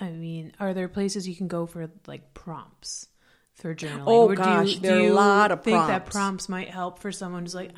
I 0.00 0.10
mean, 0.10 0.52
are 0.58 0.72
there 0.72 0.88
places 0.88 1.28
you 1.28 1.36
can 1.36 1.48
go 1.48 1.66
for 1.66 1.90
like 2.06 2.32
prompts 2.32 3.08
for 3.54 3.74
journaling? 3.74 4.04
Oh 4.06 4.28
or 4.30 4.34
gosh, 4.34 4.74
you, 4.74 4.80
there 4.80 4.96
are 4.96 5.10
a 5.10 5.12
lot 5.12 5.52
of 5.52 5.62
think 5.62 5.76
prompts. 5.76 5.90
that 5.90 6.06
prompts 6.10 6.48
might 6.48 6.70
help 6.70 6.98
for 6.98 7.12
someone 7.12 7.42
who's 7.42 7.54
like 7.54 7.72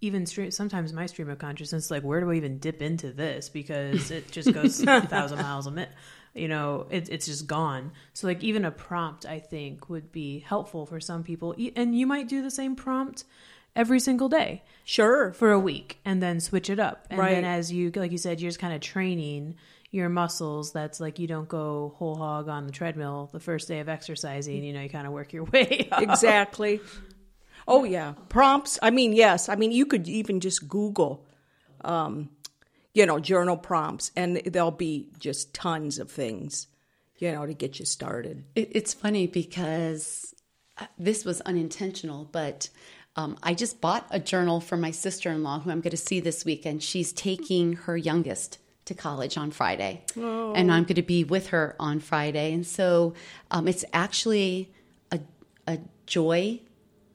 even 0.00 0.26
stream, 0.26 0.50
sometimes 0.50 0.92
my 0.92 1.06
stream 1.06 1.30
of 1.30 1.38
consciousness 1.38 1.92
like 1.92 2.02
where 2.02 2.20
do 2.20 2.30
I 2.32 2.34
even 2.34 2.58
dip 2.58 2.82
into 2.82 3.12
this 3.12 3.48
because 3.50 4.10
it 4.10 4.32
just 4.32 4.52
goes 4.52 4.80
a 4.86 5.00
thousand 5.02 5.38
miles 5.38 5.66
a 5.68 5.70
minute 5.70 5.92
you 6.34 6.48
know 6.48 6.86
it, 6.90 7.08
it's 7.08 7.26
just 7.26 7.46
gone 7.46 7.90
so 8.12 8.26
like 8.26 8.42
even 8.44 8.64
a 8.64 8.70
prompt 8.70 9.26
i 9.26 9.38
think 9.38 9.88
would 9.88 10.12
be 10.12 10.38
helpful 10.40 10.86
for 10.86 11.00
some 11.00 11.22
people 11.22 11.54
and 11.74 11.98
you 11.98 12.06
might 12.06 12.28
do 12.28 12.42
the 12.42 12.50
same 12.50 12.76
prompt 12.76 13.24
every 13.76 14.00
single 14.00 14.28
day. 14.28 14.62
Sure. 14.84 15.32
For 15.32 15.52
a 15.52 15.58
week 15.58 15.98
and 16.04 16.22
then 16.22 16.40
switch 16.40 16.70
it 16.70 16.78
up. 16.78 17.06
And 17.10 17.18
right. 17.18 17.34
then 17.34 17.44
as 17.44 17.72
you 17.72 17.90
like 17.94 18.12
you 18.12 18.18
said, 18.18 18.40
you're 18.40 18.50
just 18.50 18.58
kind 18.58 18.74
of 18.74 18.80
training 18.80 19.56
your 19.90 20.08
muscles. 20.08 20.72
That's 20.72 21.00
like 21.00 21.18
you 21.18 21.26
don't 21.26 21.48
go 21.48 21.94
whole 21.96 22.16
hog 22.16 22.48
on 22.48 22.66
the 22.66 22.72
treadmill 22.72 23.30
the 23.32 23.40
first 23.40 23.68
day 23.68 23.80
of 23.80 23.88
exercising, 23.88 24.64
you 24.64 24.72
know, 24.72 24.82
you 24.82 24.88
kind 24.88 25.06
of 25.06 25.12
work 25.12 25.32
your 25.32 25.44
way 25.52 25.88
up. 25.90 26.02
Exactly. 26.02 26.80
Oh 27.68 27.84
yeah. 27.84 28.14
Prompts. 28.28 28.78
I 28.82 28.90
mean, 28.90 29.12
yes. 29.12 29.48
I 29.48 29.56
mean 29.56 29.72
you 29.72 29.86
could 29.86 30.08
even 30.08 30.40
just 30.40 30.68
Google 30.68 31.26
um, 31.82 32.30
you 32.94 33.06
know, 33.06 33.18
journal 33.18 33.56
prompts 33.56 34.10
and 34.16 34.36
there'll 34.46 34.70
be 34.70 35.08
just 35.18 35.54
tons 35.54 35.98
of 35.98 36.10
things, 36.10 36.66
you 37.18 37.30
know, 37.32 37.46
to 37.46 37.54
get 37.54 37.78
you 37.78 37.84
started. 37.84 38.44
It, 38.54 38.70
it's 38.72 38.94
funny 38.94 39.26
because 39.26 40.34
uh, 40.78 40.86
this 40.98 41.24
was 41.24 41.40
unintentional, 41.42 42.28
but 42.30 42.68
um, 43.16 43.36
I 43.42 43.54
just 43.54 43.80
bought 43.80 44.06
a 44.10 44.20
journal 44.20 44.60
for 44.60 44.76
my 44.76 44.90
sister 44.90 45.30
in 45.30 45.42
law, 45.42 45.60
who 45.60 45.70
I'm 45.70 45.80
going 45.80 45.90
to 45.90 45.96
see 45.96 46.20
this 46.20 46.44
weekend. 46.44 46.82
She's 46.82 47.12
taking 47.12 47.74
her 47.74 47.96
youngest 47.96 48.58
to 48.86 48.94
college 48.94 49.36
on 49.36 49.50
Friday, 49.50 50.04
oh. 50.16 50.52
and 50.54 50.72
I'm 50.72 50.84
going 50.84 50.96
to 50.96 51.02
be 51.02 51.22
with 51.22 51.48
her 51.48 51.76
on 51.78 52.00
Friday. 52.00 52.52
And 52.52 52.66
so 52.66 53.14
um, 53.50 53.68
it's 53.68 53.84
actually 53.92 54.72
a, 55.12 55.20
a 55.66 55.78
joy 56.06 56.60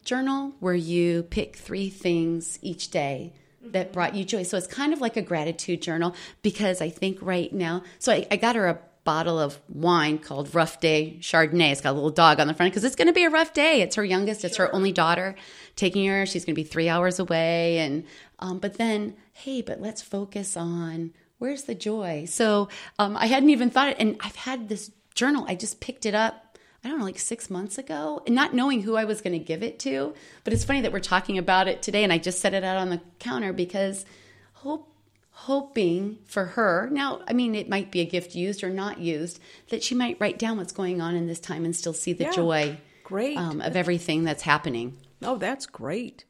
journal 0.03 0.53
where 0.59 0.75
you 0.75 1.23
pick 1.23 1.55
three 1.55 1.89
things 1.89 2.59
each 2.61 2.91
day 2.91 3.33
that 3.73 3.93
brought 3.93 4.15
you 4.15 4.23
joy. 4.23 4.43
So 4.43 4.58
it's 4.58 4.67
kind 4.67 4.93
of 4.93 5.01
like 5.01 5.17
a 5.17 5.21
gratitude 5.21 5.82
journal 5.82 6.15
because 6.41 6.82
I 6.82 6.89
think 6.89 7.17
right 7.21 7.51
now, 7.54 7.84
so 7.99 8.12
I, 8.12 8.28
I 8.30 8.36
got 8.38 8.56
her 8.56 8.67
a 8.67 8.80
bottle 9.06 9.39
of 9.39 9.60
wine 9.69 10.17
called 10.17 10.54
Rough 10.54 10.80
Day 10.80 11.17
Chardonnay. 11.21 11.71
It's 11.71 11.82
got 11.82 11.91
a 11.91 11.93
little 11.93 12.10
dog 12.10 12.39
on 12.39 12.47
the 12.47 12.54
front 12.54 12.73
because 12.73 12.84
it's 12.84 12.95
going 12.95 13.08
to 13.08 13.13
be 13.13 13.23
a 13.23 13.30
rough 13.30 13.54
day. 13.54 13.82
It's 13.82 13.95
her 13.95 14.04
youngest, 14.04 14.43
it's 14.43 14.58
her 14.58 14.73
only 14.73 14.91
daughter. 14.91 15.36
Taking 15.75 16.08
her, 16.08 16.25
she's 16.25 16.43
going 16.43 16.56
to 16.56 16.62
be 16.62 16.67
three 16.67 16.89
hours 16.89 17.19
away, 17.19 17.80
and 17.80 18.06
um, 18.39 18.60
but 18.60 18.75
then 18.75 19.15
hey, 19.32 19.62
but 19.62 19.80
let's 19.80 20.01
focus 20.01 20.58
on 20.58 21.13
where's 21.38 21.63
the 21.63 21.75
joy. 21.75 22.25
So 22.28 22.69
um, 22.97 23.15
I 23.15 23.28
hadn't 23.28 23.49
even 23.49 23.69
thought 23.69 23.89
it, 23.89 23.97
and 23.99 24.17
I've 24.21 24.36
had 24.36 24.69
this 24.69 24.91
journal. 25.13 25.45
I 25.47 25.56
just 25.56 25.80
picked 25.80 26.06
it 26.06 26.15
up. 26.15 26.44
I 26.86 26.89
don't 26.89 27.00
know, 27.00 27.06
like 27.06 27.17
six 27.17 27.50
months 27.50 27.80
ago, 27.80 28.21
and 28.28 28.36
not 28.36 28.54
knowing 28.54 28.84
who 28.84 28.95
I 28.95 29.06
was 29.06 29.19
going 29.19 29.34
to 29.34 29.43
give 29.43 29.63
it 29.63 29.80
to. 29.80 30.13
But 30.43 30.54
it's 30.54 30.63
funny 30.63 30.82
that 30.82 30.91
we're 30.91 31.00
talking 31.00 31.39
about 31.39 31.67
it 31.67 31.82
today, 31.82 32.04
and 32.04 32.13
I 32.13 32.19
just 32.19 32.39
set 32.39 32.54
it 32.54 32.63
out 32.63 32.78
on 32.78 32.89
the 32.89 33.02
counter 33.19 33.52
because 33.52 34.06
hope 34.54 34.91
hoping 35.38 36.17
for 36.24 36.45
her 36.45 36.88
now 36.93 37.21
i 37.28 37.34
mean 37.34 37.56
it 37.56 37.67
might 37.67 37.91
be 37.91 38.00
a 38.00 38.06
gift 38.06 38.36
used 38.36 38.63
or 38.63 38.69
not 38.69 39.00
used 39.00 39.38
that 39.67 39.84
she 39.84 39.93
might 39.93 40.15
write 40.21 40.39
down 40.39 40.56
what's 40.56 40.71
going 40.71 41.02
on 41.02 41.13
in 41.13 41.28
this 41.28 41.41
time 41.41 41.65
and 41.65 41.76
still 41.76 41.91
see 41.91 42.13
the 42.13 42.24
yeah, 42.24 42.32
joy 42.32 42.78
great. 43.04 43.38
um, 43.38 43.60
of 43.60 43.76
everything 43.76 44.24
that's 44.24 44.43
happening. 44.43 44.98
Oh 45.21 45.38
that's 45.38 45.65
great. 45.65 46.24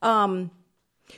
Um, 0.00 0.50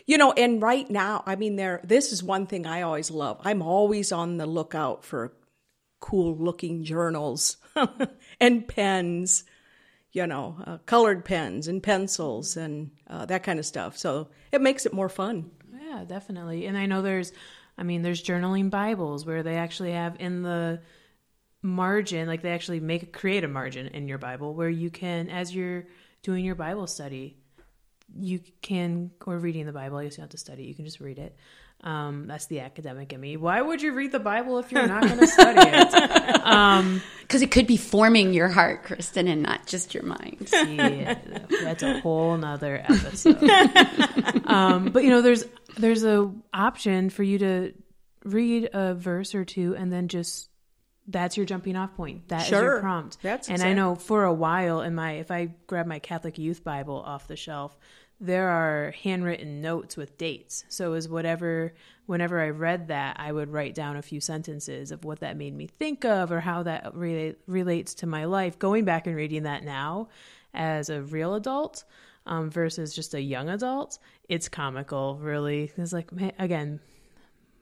you 0.05 0.19
know 0.19 0.33
and 0.33 0.61
right 0.61 0.90
now 0.90 1.23
i 1.27 1.37
mean 1.37 1.55
there 1.55 1.81
this 1.85 2.11
is 2.11 2.25
one 2.25 2.47
thing 2.47 2.66
i 2.66 2.83
always 2.83 3.11
love. 3.11 3.40
I'm 3.45 3.62
always 3.62 4.11
on 4.11 4.37
the 4.37 4.47
lookout 4.47 5.05
for 5.05 5.33
cool 6.01 6.37
looking 6.37 6.83
journals 6.83 7.57
and 8.40 8.66
pens 8.68 9.44
you 10.12 10.27
know 10.27 10.57
uh, 10.66 10.79
colored 10.87 11.25
pens 11.25 11.68
and 11.68 11.83
pencils 11.83 12.57
and 12.57 12.90
uh, 13.09 13.27
that 13.27 13.42
kind 13.42 13.59
of 13.59 13.66
stuff 13.66 13.96
so 13.96 14.29
it 14.53 14.61
makes 14.61 14.87
it 14.87 14.92
more 14.92 15.09
fun 15.09 15.51
yeah, 15.96 16.05
definitely. 16.05 16.66
And 16.66 16.77
I 16.77 16.87
know 16.87 17.03
there's, 17.03 17.33
I 17.79 17.83
mean, 17.83 18.03
there's 18.03 18.22
journaling 18.22 18.70
Bibles 18.70 19.25
where 19.25 19.42
they 19.42 19.57
actually 19.57 19.92
have 19.92 20.16
in 20.18 20.42
the 20.42 20.81
margin, 21.62 22.27
like 22.27 22.42
they 22.42 22.53
actually 22.53 22.81
make 22.81 23.12
create 23.12 23.44
a 23.44 23.49
margin 23.49 23.88
in 23.88 24.09
your 24.09 24.18
Bible 24.18 24.55
where 24.55 24.68
you 24.68 24.90
can, 24.90 25.29
as 25.29 25.55
you're 25.55 25.87
doing 26.22 26.44
your 26.44 26.55
Bible 26.55 26.87
study, 26.87 27.38
you 28.14 28.40
can, 28.62 29.11
or 29.27 29.38
reading 29.38 29.66
the 29.66 29.72
Bible, 29.72 29.99
I 29.99 30.05
guess 30.05 30.16
you 30.16 30.22
have 30.22 30.31
to 30.31 30.38
study, 30.38 30.64
you 30.64 30.75
can 30.75 30.85
just 30.85 31.01
read 31.01 31.18
it. 31.18 31.37
Um, 31.83 32.27
that's 32.27 32.47
the 32.47 32.61
academic 32.61 33.12
in 33.12 33.21
me. 33.21 33.37
Why 33.37 33.61
would 33.62 33.81
you 33.81 33.93
read 33.93 34.11
the 34.11 34.19
Bible 34.19 34.59
if 34.59 34.73
you're 34.73 34.87
not 34.89 35.03
going 35.03 35.19
to 35.19 35.27
study 35.27 35.61
it? 35.62 35.93
Because 35.93 36.43
um, 36.43 37.03
it 37.43 37.51
could 37.51 37.67
be 37.67 37.77
forming 37.77 38.33
your 38.33 38.49
heart, 38.49 38.83
Kristen, 38.85 39.29
and 39.29 39.43
not 39.43 39.67
just 39.67 39.95
your 39.95 40.03
mind. 40.03 40.49
See, 40.49 40.77
that's 40.77 41.83
a 41.85 42.01
whole 42.01 42.37
nother 42.37 42.83
episode. 42.89 43.41
um, 44.47 44.91
but 44.91 45.05
you 45.05 45.11
know, 45.11 45.23
there's 45.23 45.45
there's 45.77 46.05
a 46.05 46.33
option 46.53 47.11
for 47.11 47.23
you 47.23 47.39
to 47.39 47.73
read 48.25 48.69
a 48.73 48.95
verse 48.95 49.35
or 49.35 49.45
two 49.45 49.77
and 49.77 49.93
then 49.93 50.09
just 50.09 50.49
that's 51.07 51.37
your 51.37 51.47
jumping 51.47 51.77
off 51.77 51.95
point. 51.95 52.27
That 52.29 52.43
is 52.43 52.49
Sure. 52.49 52.62
your 52.62 52.81
prompt. 52.81 53.19
That's 53.23 53.49
and 53.49 53.62
I 53.62 53.75
know 53.75 53.95
for 53.95 54.25
a 54.25 54.33
while 54.33 54.81
in 54.81 54.95
my 54.95 55.12
if 55.12 55.31
I 55.31 55.51
grab 55.69 55.87
my 55.87 56.01
Catholic 56.01 56.37
Youth 56.39 56.65
Bible 56.65 57.01
off 57.01 57.29
the 57.29 57.37
shelf, 57.37 57.77
there 58.20 58.48
are 58.48 58.92
handwritten 59.02 59.61
notes 59.61 59.96
with 59.96 60.16
dates. 60.16 60.64
So 60.68 60.94
is 60.94 61.09
whatever 61.09 61.74
whenever 62.07 62.40
I 62.40 62.50
read 62.50 62.88
that, 62.88 63.16
I 63.18 63.31
would 63.33 63.52
write 63.52 63.74
down 63.74 63.96
a 63.96 64.02
few 64.02 64.20
sentences 64.20 64.92
of 64.92 65.05
what 65.05 65.20
that 65.20 65.37
made 65.37 65.55
me 65.55 65.66
think 65.66 66.05
of 66.05 66.31
or 66.31 66.40
how 66.40 66.62
that 66.62 66.94
relate, 66.94 67.38
relates 67.46 67.94
to 67.96 68.07
my 68.07 68.24
life. 68.26 68.59
Going 68.59 68.85
back 68.85 69.07
and 69.07 69.16
reading 69.16 69.42
that 69.42 69.64
now 69.64 70.09
as 70.55 70.88
a 70.88 71.02
real 71.02 71.35
adult 71.35 71.85
um, 72.26 72.48
versus 72.48 72.94
just 72.94 73.12
a 73.14 73.20
young 73.20 73.48
adult, 73.48 73.98
it's 74.29 74.48
comical. 74.48 75.18
Really, 75.20 75.70
it's 75.76 75.92
like 75.92 76.12
man, 76.12 76.33
again, 76.38 76.81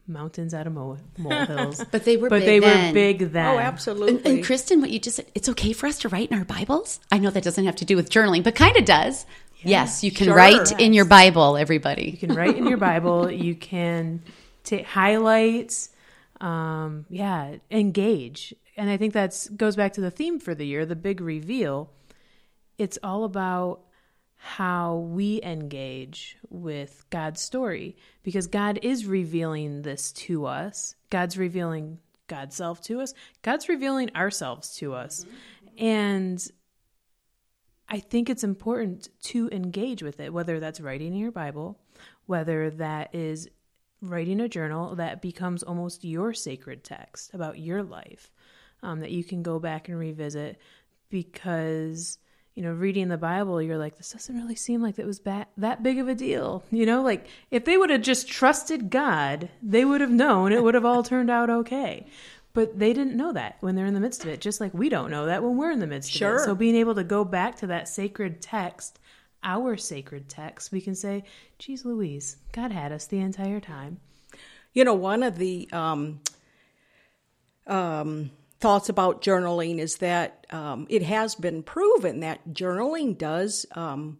mountains 0.06 0.54
out 0.54 0.66
of 0.66 0.72
mole, 0.72 0.98
molehills. 1.18 1.84
But 1.90 2.04
they 2.04 2.16
were 2.16 2.28
but 2.28 2.40
big 2.40 2.46
they 2.46 2.58
then. 2.60 2.88
were 2.88 2.94
big 2.94 3.18
then. 3.32 3.46
Oh, 3.46 3.58
And, 3.58 3.60
absolutely. 3.66 4.30
and 4.36 4.44
Kristen, 4.44 4.80
what 4.80 4.90
you 4.90 4.98
just 4.98 5.16
said, 5.16 5.26
it's 5.34 5.48
okay 5.50 5.72
for 5.72 5.86
us 5.86 5.98
to 6.00 6.08
write 6.08 6.30
in 6.30 6.38
our 6.38 6.44
Bibles? 6.44 7.00
I 7.10 7.18
know 7.18 7.30
that 7.30 7.42
doesn't 7.44 7.64
have 7.64 7.76
to 7.76 7.84
do 7.84 7.96
with 7.96 8.10
journaling, 8.10 8.42
but 8.44 8.54
kind 8.54 8.76
of 8.76 8.84
does. 8.84 9.24
Yes, 9.64 10.04
you 10.04 10.10
can 10.10 10.26
sure. 10.26 10.36
write 10.36 10.80
in 10.80 10.92
your 10.92 11.04
Bible, 11.04 11.56
everybody. 11.56 12.10
You 12.10 12.16
can 12.16 12.34
write 12.34 12.56
in 12.56 12.66
your 12.66 12.78
Bible. 12.78 13.30
You 13.30 13.54
can 13.72 14.22
take 14.62 14.86
highlights. 14.86 15.90
Um, 16.40 17.06
yeah, 17.08 17.56
engage. 17.70 18.54
And 18.76 18.90
I 18.90 18.96
think 18.96 19.14
that 19.14 19.46
goes 19.56 19.76
back 19.76 19.92
to 19.94 20.00
the 20.00 20.10
theme 20.10 20.40
for 20.40 20.54
the 20.54 20.66
year, 20.66 20.84
the 20.84 20.96
big 20.96 21.20
reveal. 21.20 21.90
It's 22.76 22.98
all 23.02 23.24
about 23.24 23.80
how 24.36 24.96
we 24.96 25.40
engage 25.42 26.36
with 26.50 27.06
God's 27.08 27.40
story 27.40 27.96
because 28.22 28.46
God 28.46 28.78
is 28.82 29.06
revealing 29.06 29.82
this 29.82 30.12
to 30.12 30.44
us. 30.44 30.96
God's 31.08 31.38
revealing 31.38 31.98
God's 32.26 32.56
self 32.56 32.82
to 32.82 33.00
us. 33.00 33.14
God's 33.42 33.68
revealing 33.68 34.14
ourselves 34.14 34.76
to 34.76 34.92
us. 34.92 35.24
And 35.78 36.46
I 37.94 38.00
think 38.00 38.28
it's 38.28 38.42
important 38.42 39.08
to 39.26 39.48
engage 39.50 40.02
with 40.02 40.18
it, 40.18 40.32
whether 40.32 40.58
that's 40.58 40.80
writing 40.80 41.12
in 41.12 41.20
your 41.20 41.30
Bible, 41.30 41.78
whether 42.26 42.68
that 42.70 43.14
is 43.14 43.48
writing 44.00 44.40
a 44.40 44.48
journal 44.48 44.96
that 44.96 45.22
becomes 45.22 45.62
almost 45.62 46.02
your 46.02 46.32
sacred 46.34 46.82
text 46.82 47.32
about 47.34 47.60
your 47.60 47.84
life 47.84 48.32
um, 48.82 48.98
that 48.98 49.12
you 49.12 49.22
can 49.22 49.44
go 49.44 49.60
back 49.60 49.88
and 49.88 49.96
revisit 49.96 50.58
because 51.08 52.18
you 52.56 52.64
know 52.64 52.72
reading 52.72 53.08
the 53.08 53.16
bible 53.16 53.62
you're 53.62 53.78
like 53.78 53.96
this 53.96 54.10
doesn't 54.12 54.36
really 54.36 54.54
seem 54.54 54.82
like 54.82 54.98
it 54.98 55.06
was 55.06 55.20
that, 55.20 55.48
that 55.56 55.82
big 55.82 55.98
of 55.98 56.08
a 56.08 56.14
deal 56.14 56.62
you 56.70 56.86
know? 56.86 57.02
Like 57.02 57.26
if 57.50 57.64
they 57.64 57.76
would 57.76 57.90
have 57.90 58.02
just 58.02 58.28
trusted 58.28 58.90
god 58.90 59.48
they 59.62 59.84
would 59.84 60.00
have 60.00 60.10
known 60.10 60.52
it 60.52 60.62
would 60.62 60.74
have 60.74 60.84
all 60.84 61.02
turned 61.02 61.30
out 61.30 61.48
okay 61.48 62.06
but 62.54 62.78
they 62.78 62.92
didn't 62.94 63.16
know 63.16 63.32
that 63.32 63.56
when 63.60 63.74
they're 63.74 63.84
in 63.86 63.94
the 63.94 64.00
midst 64.00 64.22
of 64.24 64.30
it 64.30 64.40
just 64.40 64.60
like 64.60 64.72
we 64.72 64.88
don't 64.88 65.10
know 65.10 65.26
that 65.26 65.42
when 65.42 65.56
we're 65.58 65.70
in 65.70 65.80
the 65.80 65.86
midst 65.86 66.10
of 66.10 66.16
Sure. 66.16 66.36
it 66.36 66.44
so 66.44 66.54
being 66.54 66.76
able 66.76 66.94
to 66.94 67.04
go 67.04 67.24
back 67.24 67.56
to 67.56 67.66
that 67.66 67.88
sacred 67.88 68.40
text 68.40 68.98
our 69.42 69.76
sacred 69.76 70.28
text 70.28 70.72
we 70.72 70.80
can 70.80 70.94
say 70.94 71.22
geez 71.58 71.84
louise 71.84 72.38
god 72.52 72.72
had 72.72 72.90
us 72.92 73.06
the 73.06 73.18
entire 73.20 73.60
time 73.60 73.98
You 74.72 74.84
know, 74.84 74.94
one 74.94 75.22
of 75.22 75.36
the 75.38 75.68
um, 75.72 76.20
um, 77.66 78.30
thoughts 78.60 78.88
about 78.88 79.22
journaling 79.22 79.78
is 79.78 79.96
that 79.98 80.46
um, 80.50 80.86
it 80.90 81.02
has 81.02 81.34
been 81.34 81.62
proven 81.62 82.20
that 82.20 82.48
journaling 82.50 83.16
does 83.16 83.66
um, 83.76 84.18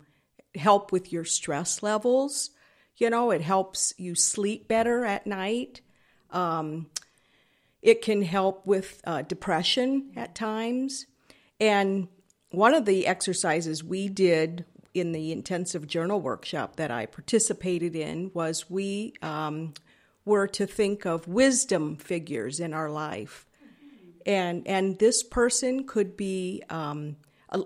help 0.55 0.93
with 0.93 1.13
your 1.13 1.25
stress 1.25 1.83
levels. 1.83 2.51
You 2.97 3.11
know, 3.11 3.33
it 3.33 3.41
helps 3.41 3.93
you 3.99 4.15
sleep 4.15 4.69
better 4.69 5.05
at 5.05 5.27
night. 5.27 5.81
Um, 6.31 6.87
it 7.85 8.01
can 8.01 8.23
help 8.23 8.67
with 8.67 9.03
uh, 9.05 9.21
depression 9.23 10.11
at 10.17 10.35
times. 10.35 11.05
And 11.61 12.09
one 12.51 12.73
of 12.73 12.87
the 12.87 13.07
exercises 13.07 13.85
we 13.85 14.09
did 14.09 14.65
in 14.95 15.13
the 15.13 15.31
intensive 15.31 15.87
journal 15.87 16.19
workshop 16.19 16.77
that 16.77 16.91
I 16.91 17.05
participated 17.05 17.95
in 17.95 18.31
was 18.33 18.71
we 18.71 19.13
um, 19.21 19.75
were 20.25 20.47
to 20.49 20.67
think 20.67 21.05
of 21.05 21.29
wisdom 21.29 21.97
figures 21.97 22.59
in 22.59 22.73
our 22.73 22.91
life. 22.91 23.45
And, 24.25 24.67
and 24.67 24.99
this 24.99 25.23
person 25.23 25.87
could 25.87 26.17
be 26.17 26.63
um, 26.71 27.17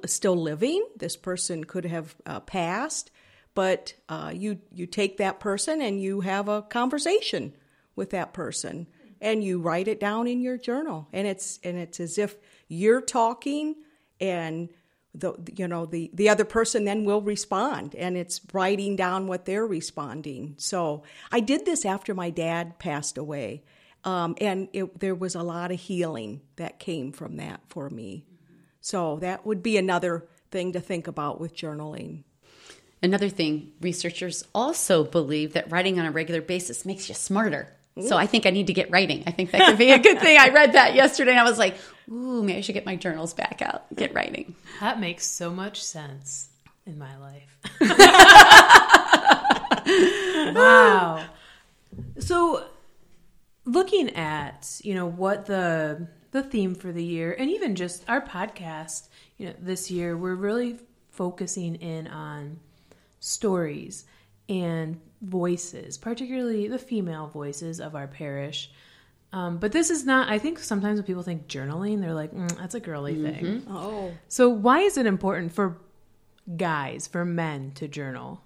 still 0.06 0.36
living, 0.36 0.84
this 0.96 1.16
person 1.16 1.62
could 1.62 1.84
have 1.84 2.16
uh, 2.26 2.40
passed, 2.40 3.12
but 3.54 3.94
uh, 4.08 4.32
you, 4.34 4.58
you 4.72 4.86
take 4.86 5.18
that 5.18 5.38
person 5.38 5.80
and 5.80 6.02
you 6.02 6.22
have 6.22 6.48
a 6.48 6.62
conversation 6.62 7.54
with 7.94 8.10
that 8.10 8.32
person 8.32 8.88
and 9.20 9.42
you 9.42 9.60
write 9.60 9.88
it 9.88 10.00
down 10.00 10.26
in 10.26 10.40
your 10.40 10.58
journal. 10.58 11.08
And 11.12 11.26
it's 11.26 11.58
and 11.62 11.76
it's 11.78 12.00
as 12.00 12.18
if 12.18 12.36
you're 12.68 13.00
talking 13.00 13.76
and 14.20 14.68
the 15.14 15.34
you 15.56 15.66
know 15.66 15.86
the 15.86 16.10
the 16.12 16.28
other 16.28 16.44
person 16.44 16.84
then 16.84 17.04
will 17.04 17.22
respond 17.22 17.94
and 17.94 18.16
it's 18.16 18.40
writing 18.52 18.96
down 18.96 19.26
what 19.26 19.44
they're 19.44 19.66
responding. 19.66 20.54
So 20.58 21.02
i 21.32 21.40
did 21.40 21.64
this 21.64 21.84
after 21.84 22.14
my 22.14 22.30
dad 22.30 22.78
passed 22.78 23.18
away 23.18 23.64
um, 24.04 24.36
and 24.40 24.68
it, 24.72 25.00
there 25.00 25.14
was 25.14 25.34
a 25.34 25.42
lot 25.42 25.70
of 25.70 25.80
healing 25.80 26.40
that 26.56 26.78
came 26.78 27.12
from 27.12 27.36
that 27.36 27.60
for 27.68 27.90
me. 27.90 28.24
So 28.80 29.18
that 29.18 29.44
would 29.44 29.62
be 29.62 29.76
another 29.76 30.26
thing 30.50 30.72
to 30.72 30.80
think 30.80 31.06
about 31.08 31.40
with 31.40 31.56
journaling. 31.56 32.24
Another 33.02 33.28
thing, 33.28 33.72
researchers 33.80 34.44
also 34.54 35.04
believe 35.04 35.52
that 35.52 35.70
writing 35.70 36.00
on 36.00 36.06
a 36.06 36.10
regular 36.10 36.40
basis 36.40 36.84
makes 36.84 37.08
you 37.08 37.14
smarter. 37.14 37.76
So 38.02 38.16
I 38.16 38.26
think 38.26 38.46
I 38.46 38.50
need 38.50 38.68
to 38.68 38.72
get 38.72 38.90
writing. 38.90 39.24
I 39.26 39.30
think 39.30 39.50
that 39.50 39.66
could 39.66 39.78
be 39.78 39.90
a 39.90 39.98
good 39.98 40.20
thing. 40.20 40.38
I 40.38 40.50
read 40.50 40.74
that 40.74 40.94
yesterday 40.94 41.32
and 41.32 41.40
I 41.40 41.44
was 41.44 41.58
like, 41.58 41.76
ooh, 42.10 42.42
maybe 42.42 42.58
I 42.58 42.60
should 42.60 42.74
get 42.74 42.86
my 42.86 42.96
journals 42.96 43.34
back 43.34 43.62
out, 43.62 43.94
get 43.94 44.14
writing. 44.14 44.54
That 44.80 45.00
makes 45.00 45.26
so 45.26 45.50
much 45.50 45.82
sense 45.82 46.48
in 46.86 46.98
my 46.98 47.16
life. 47.18 47.58
wow. 50.54 51.24
So 52.18 52.64
looking 53.64 54.10
at, 54.16 54.80
you 54.82 54.94
know, 54.94 55.06
what 55.06 55.46
the 55.46 56.08
the 56.30 56.42
theme 56.42 56.74
for 56.74 56.92
the 56.92 57.02
year 57.02 57.34
and 57.38 57.50
even 57.50 57.74
just 57.74 58.04
our 58.08 58.20
podcast, 58.20 59.08
you 59.38 59.46
know, 59.46 59.54
this 59.58 59.90
year 59.90 60.16
we're 60.16 60.34
really 60.34 60.78
focusing 61.10 61.74
in 61.76 62.06
on 62.06 62.58
stories 63.20 64.04
and 64.48 65.00
voices, 65.20 65.98
particularly 65.98 66.68
the 66.68 66.78
female 66.78 67.28
voices 67.28 67.80
of 67.80 67.94
our 67.94 68.06
parish. 68.06 68.70
Um, 69.32 69.58
but 69.58 69.72
this 69.72 69.90
is 69.90 70.06
not, 70.06 70.30
I 70.30 70.38
think 70.38 70.58
sometimes 70.58 70.98
when 70.98 71.06
people 71.06 71.22
think 71.22 71.48
journaling, 71.48 72.00
they're 72.00 72.14
like, 72.14 72.32
mm, 72.32 72.56
that's 72.56 72.74
a 72.74 72.80
girly 72.80 73.14
thing. 73.14 73.66
oh 73.68 74.12
So, 74.28 74.48
why 74.48 74.80
is 74.80 74.96
it 74.96 75.04
important 75.04 75.52
for 75.52 75.78
guys, 76.56 77.06
for 77.06 77.24
men 77.24 77.72
to 77.72 77.88
journal? 77.88 78.42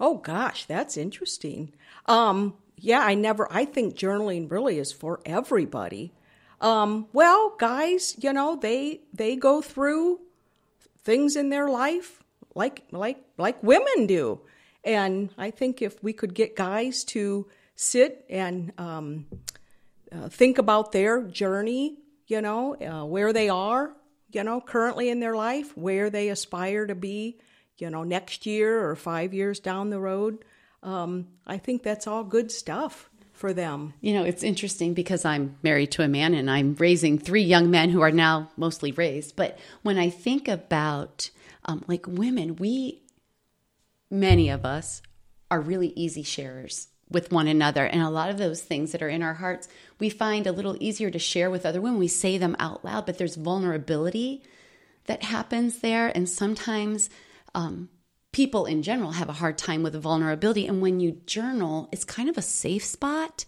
Oh 0.00 0.16
gosh, 0.16 0.64
that's 0.64 0.96
interesting. 0.96 1.72
Um, 2.06 2.54
yeah, 2.76 3.00
I 3.00 3.14
never. 3.14 3.46
I 3.52 3.66
think 3.66 3.94
journaling 3.94 4.50
really 4.50 4.78
is 4.78 4.92
for 4.92 5.20
everybody. 5.26 6.12
Um, 6.60 7.06
well, 7.12 7.54
guys, 7.58 8.16
you 8.18 8.32
know 8.32 8.56
they 8.56 9.02
they 9.12 9.36
go 9.36 9.60
through 9.60 10.20
things 11.04 11.36
in 11.36 11.50
their 11.50 11.68
life 11.68 12.22
like 12.54 12.82
like 12.90 13.18
like 13.36 13.62
women 13.62 14.06
do, 14.06 14.40
and 14.84 15.30
I 15.36 15.50
think 15.50 15.82
if 15.82 16.02
we 16.02 16.12
could 16.12 16.34
get 16.34 16.56
guys 16.56 17.04
to 17.04 17.46
sit 17.74 18.24
and 18.28 18.72
um, 18.78 19.26
uh, 20.12 20.28
think 20.28 20.58
about 20.58 20.92
their 20.92 21.22
journey, 21.22 21.98
you 22.26 22.40
know, 22.40 22.76
uh, 22.76 23.04
where 23.04 23.32
they 23.32 23.48
are, 23.48 23.92
you 24.32 24.44
know, 24.44 24.60
currently 24.60 25.08
in 25.08 25.20
their 25.20 25.34
life, 25.36 25.76
where 25.76 26.10
they 26.10 26.28
aspire 26.28 26.86
to 26.86 26.94
be, 26.94 27.38
you 27.78 27.90
know, 27.90 28.04
next 28.04 28.46
year 28.46 28.88
or 28.88 28.96
five 28.96 29.34
years 29.34 29.60
down 29.60 29.90
the 29.90 30.00
road. 30.00 30.44
Um, 30.82 31.28
I 31.46 31.58
think 31.58 31.82
that's 31.82 32.06
all 32.06 32.24
good 32.24 32.50
stuff 32.50 33.10
for 33.32 33.52
them. 33.54 33.94
You 34.00 34.12
know, 34.14 34.24
it's 34.24 34.42
interesting 34.42 34.92
because 34.92 35.24
I'm 35.24 35.56
married 35.62 35.92
to 35.92 36.02
a 36.02 36.08
man 36.08 36.34
and 36.34 36.50
I'm 36.50 36.74
raising 36.74 37.18
three 37.18 37.42
young 37.42 37.70
men 37.70 37.90
who 37.90 38.02
are 38.02 38.10
now 38.10 38.50
mostly 38.56 38.92
raised. 38.92 39.34
But 39.34 39.58
when 39.82 39.98
I 39.98 40.10
think 40.10 40.46
about 40.46 41.30
um, 41.64 41.82
like 41.88 42.06
women, 42.06 42.56
we, 42.56 43.02
many 44.10 44.48
of 44.48 44.64
us, 44.64 45.02
are 45.50 45.60
really 45.60 45.92
easy 45.96 46.22
sharers 46.22 46.88
with 47.10 47.32
one 47.32 47.48
another. 47.48 47.84
And 47.84 48.02
a 48.02 48.08
lot 48.08 48.30
of 48.30 48.38
those 48.38 48.62
things 48.62 48.92
that 48.92 49.02
are 49.02 49.08
in 49.08 49.22
our 49.22 49.34
hearts, 49.34 49.68
we 49.98 50.08
find 50.08 50.46
a 50.46 50.52
little 50.52 50.76
easier 50.78 51.10
to 51.10 51.18
share 51.18 51.50
with 51.50 51.66
other 51.66 51.80
women. 51.80 51.98
We 51.98 52.08
say 52.08 52.38
them 52.38 52.54
out 52.58 52.84
loud, 52.84 53.04
but 53.04 53.18
there's 53.18 53.34
vulnerability 53.34 54.44
that 55.06 55.24
happens 55.24 55.80
there. 55.80 56.08
And 56.14 56.28
sometimes, 56.28 57.10
um, 57.54 57.88
people 58.32 58.64
in 58.64 58.82
general 58.82 59.12
have 59.12 59.28
a 59.28 59.34
hard 59.34 59.58
time 59.58 59.82
with 59.82 60.00
vulnerability. 60.00 60.66
And 60.66 60.80
when 60.80 61.00
you 61.00 61.20
journal, 61.26 61.88
it's 61.90 62.04
kind 62.04 62.28
of 62.28 62.38
a 62.38 62.42
safe 62.42 62.84
spot 62.84 63.44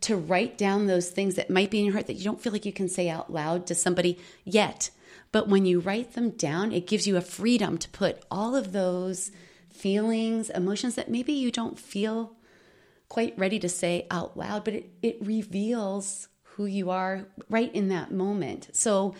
to 0.00 0.16
write 0.16 0.56
down 0.56 0.86
those 0.86 1.10
things 1.10 1.34
that 1.34 1.50
might 1.50 1.70
be 1.70 1.80
in 1.80 1.84
your 1.84 1.92
heart 1.92 2.06
that 2.06 2.14
you 2.14 2.24
don't 2.24 2.40
feel 2.40 2.52
like 2.52 2.64
you 2.64 2.72
can 2.72 2.88
say 2.88 3.08
out 3.08 3.30
loud 3.30 3.66
to 3.66 3.74
somebody 3.74 4.18
yet. 4.44 4.90
But 5.32 5.48
when 5.48 5.66
you 5.66 5.80
write 5.80 6.14
them 6.14 6.30
down, 6.30 6.72
it 6.72 6.86
gives 6.86 7.06
you 7.06 7.16
a 7.16 7.22
freedom 7.22 7.76
to 7.78 7.88
put 7.90 8.24
all 8.30 8.54
of 8.56 8.72
those 8.72 9.30
feelings, 9.74 10.50
emotions 10.50 10.94
that 10.94 11.10
maybe 11.10 11.32
you 11.32 11.50
don't 11.50 11.78
feel 11.78 12.36
quite 13.08 13.38
ready 13.38 13.58
to 13.58 13.68
say 13.68 14.06
out 14.10 14.36
loud, 14.36 14.64
but 14.64 14.74
it, 14.74 14.90
it 15.02 15.18
reveals 15.20 16.28
who 16.42 16.66
you 16.66 16.90
are 16.90 17.26
right 17.48 17.74
in 17.74 17.88
that 17.88 18.10
moment. 18.10 18.68
So, 18.72 19.14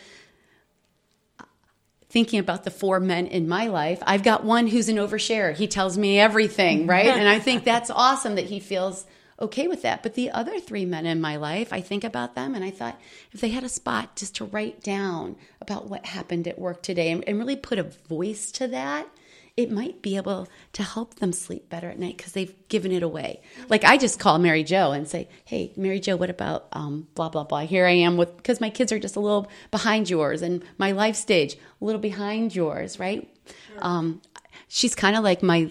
thinking 2.09 2.39
about 2.39 2.65
the 2.65 2.71
four 2.71 3.01
men 3.01 3.27
in 3.27 3.49
my 3.49 3.67
life, 3.67 4.03
I've 4.07 4.23
got 4.23 4.45
one 4.45 4.67
who's 4.67 4.89
an 4.89 4.97
overshare. 4.97 5.55
He 5.55 5.67
tells 5.67 5.97
me 5.97 6.19
everything, 6.19 6.87
right? 6.87 7.07
and 7.07 7.29
I 7.29 7.39
think 7.39 7.65
that's 7.67 7.91
awesome 7.91 8.35
that 8.35 8.45
he 8.45 8.61
feels 8.61 9.07
okay 9.41 9.67
with 9.67 9.83
that. 9.83 10.03
But 10.03 10.15
the 10.15 10.31
other 10.31 10.61
three 10.61 10.85
men 10.85 11.05
in 11.05 11.21
my 11.21 11.37
life, 11.37 11.73
I 11.73 11.81
think 11.81 12.05
about 12.05 12.35
them 12.35 12.55
and 12.55 12.65
I 12.65 12.71
thought 12.71 13.01
if 13.33 13.41
they 13.41 13.49
had 13.49 13.65
a 13.65 13.69
spot 13.69 14.17
just 14.17 14.37
to 14.37 14.45
write 14.45 14.83
down 14.83 15.37
about 15.61 15.89
what 15.89 16.07
happened 16.07 16.47
at 16.47 16.59
work 16.59 16.83
today 16.83 17.11
and, 17.11 17.25
and 17.27 17.39
really 17.39 17.57
put 17.57 17.79
a 17.79 17.83
voice 17.83 18.53
to 18.53 18.69
that, 18.69 19.09
it 19.57 19.71
might 19.71 20.01
be 20.01 20.17
able 20.17 20.49
to 20.73 20.83
help 20.83 21.17
them 21.17 21.33
sleep 21.33 21.69
better 21.69 21.91
at 21.91 21.99
night 21.99 22.17
because 22.17 22.33
they've 22.33 22.55
given 22.69 22.91
it 22.91 23.03
away. 23.03 23.43
Like 23.69 23.85
I 23.85 23.99
just 23.99 24.19
call 24.19 24.39
Mary 24.39 24.65
Jo 24.65 24.93
and 24.93 25.07
say, 25.07 25.29
"Hey, 25.45 25.73
Mary 25.77 26.01
Jo, 26.01 26.17
what 26.17 26.31
about 26.31 26.69
um, 26.73 27.09
blah 27.15 27.29
blah 27.29 27.45
blah?" 27.45 27.61
Here 27.61 27.87
I 27.87 27.93
am 27.93 28.17
with 28.17 28.37
because 28.37 28.61
my 28.61 28.71
kids 28.71 28.93
are 28.93 28.99
just 28.99 29.17
a 29.17 29.21
little 29.21 29.51
behind 29.71 30.09
yours, 30.09 30.43
and 30.43 30.65
my 30.79 30.93
life 30.93 31.17
stage 31.17 31.55
a 31.55 31.85
little 31.85 32.01
behind 32.01 32.55
yours, 32.55 32.99
right? 32.99 33.29
Sure. 33.47 33.79
Um, 33.81 34.23
she's 34.69 34.95
kind 34.95 35.17
of 35.17 35.25
like 35.25 35.43
my 35.43 35.71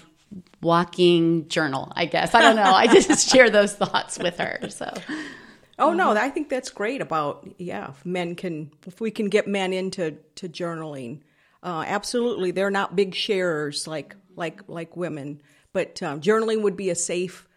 walking 0.62 1.48
journal, 1.48 1.92
I 1.96 2.06
guess. 2.06 2.36
I 2.36 2.42
don't 2.42 2.56
know. 2.56 2.74
I 2.74 2.88
just 2.88 3.30
share 3.32 3.50
those 3.50 3.74
thoughts 3.74 4.20
with 4.20 4.38
her. 4.38 4.70
So. 4.70 4.94
Oh 5.80 5.94
no, 5.94 6.12
I 6.12 6.30
think 6.30 6.50
that's 6.50 6.70
great 6.70 7.02
about 7.02 7.50
yeah, 7.58 7.90
if 7.90 8.06
men 8.06 8.36
can 8.36 8.72
if 8.86 9.02
we 9.02 9.10
can 9.10 9.30
get 9.30 9.48
men 9.48 9.74
into 9.74 10.18
to 10.36 10.48
journaling 10.48 11.22
uh, 11.64 11.84
absolutely, 11.88 12.52
they're 12.52 12.72
not 12.72 12.96
big 12.96 13.14
sharers 13.16 13.88
like 13.88 14.16
like 14.36 14.62
like 14.68 14.98
women, 14.98 15.42
but 15.74 16.02
um, 16.02 16.22
journaling 16.22 16.62
would 16.62 16.78
be 16.78 16.90
a 16.90 16.96
safe 16.96 17.48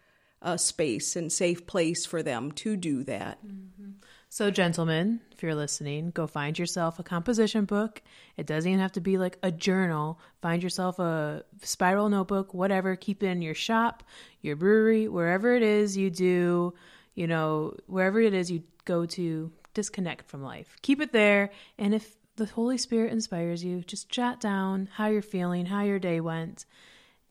uh, 0.41 0.57
space 0.57 1.15
and 1.15 1.31
safe 1.31 1.65
place 1.65 2.05
for 2.05 2.21
them 2.21 2.51
to 2.51 2.77
do 2.77 3.03
that. 3.03 3.45
Mm-hmm. 3.45 3.91
So, 4.29 4.51
gentlemen, 4.51 5.21
if 5.31 5.41
you're 5.41 5.55
listening, 5.55 6.11
go 6.11 6.27
find 6.27 6.59
yourself 6.59 6.99
a 6.99 7.03
composition 7.03 7.65
book. 7.65 8.01
It 8.35 8.45
doesn't 8.45 8.69
even 8.69 8.81
have 8.81 8.91
to 8.93 9.01
be 9.01 9.17
like 9.17 9.39
a 9.41 9.51
journal. 9.51 10.19
Find 10.41 10.61
yourself 10.61 10.99
a 10.99 11.43
spiral 11.63 12.09
notebook, 12.09 12.53
whatever. 12.53 12.95
Keep 12.97 13.23
it 13.23 13.27
in 13.27 13.41
your 13.41 13.55
shop, 13.55 14.03
your 14.41 14.57
brewery, 14.57 15.07
wherever 15.07 15.55
it 15.55 15.63
is 15.63 15.95
you 15.95 16.09
do, 16.09 16.73
you 17.13 17.27
know, 17.27 17.77
wherever 17.87 18.19
it 18.19 18.33
is 18.33 18.51
you 18.51 18.63
go 18.83 19.05
to 19.05 19.51
disconnect 19.73 20.27
from 20.29 20.43
life. 20.43 20.75
Keep 20.81 21.01
it 21.01 21.13
there. 21.13 21.51
And 21.77 21.95
if 21.95 22.15
the 22.35 22.45
Holy 22.45 22.77
Spirit 22.77 23.11
inspires 23.11 23.63
you, 23.63 23.81
just 23.81 24.09
jot 24.09 24.39
down 24.39 24.89
how 24.93 25.07
you're 25.07 25.21
feeling, 25.21 25.65
how 25.65 25.83
your 25.83 25.99
day 25.99 26.19
went, 26.19 26.65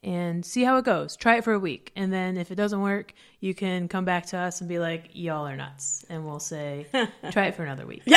and 0.03 0.45
see 0.45 0.62
how 0.64 0.77
it 0.77 0.85
goes. 0.85 1.17
Try 1.17 1.37
it 1.37 1.45
for 1.45 1.53
a 1.53 1.59
week. 1.59 1.93
And 1.97 2.12
then 2.12 2.37
if 2.37 2.51
it 2.51 2.57
doesn't 2.57 2.81
work, 2.81 3.12
you 3.40 3.55
can 3.55 3.88
come 3.88 4.05
back 4.05 4.27
to 4.27 4.38
us 4.38 4.61
and 4.61 4.69
be 4.69 4.79
like, 4.79 5.11
y'all 5.12 5.47
are 5.47 5.57
nuts. 5.57 6.05
And 6.09 6.27
we'll 6.27 6.40
say, 6.40 6.87
try 7.31 7.47
it 7.47 7.55
for 7.55 7.64
another 7.64 7.87
week. 7.87 8.03
you 8.07 8.12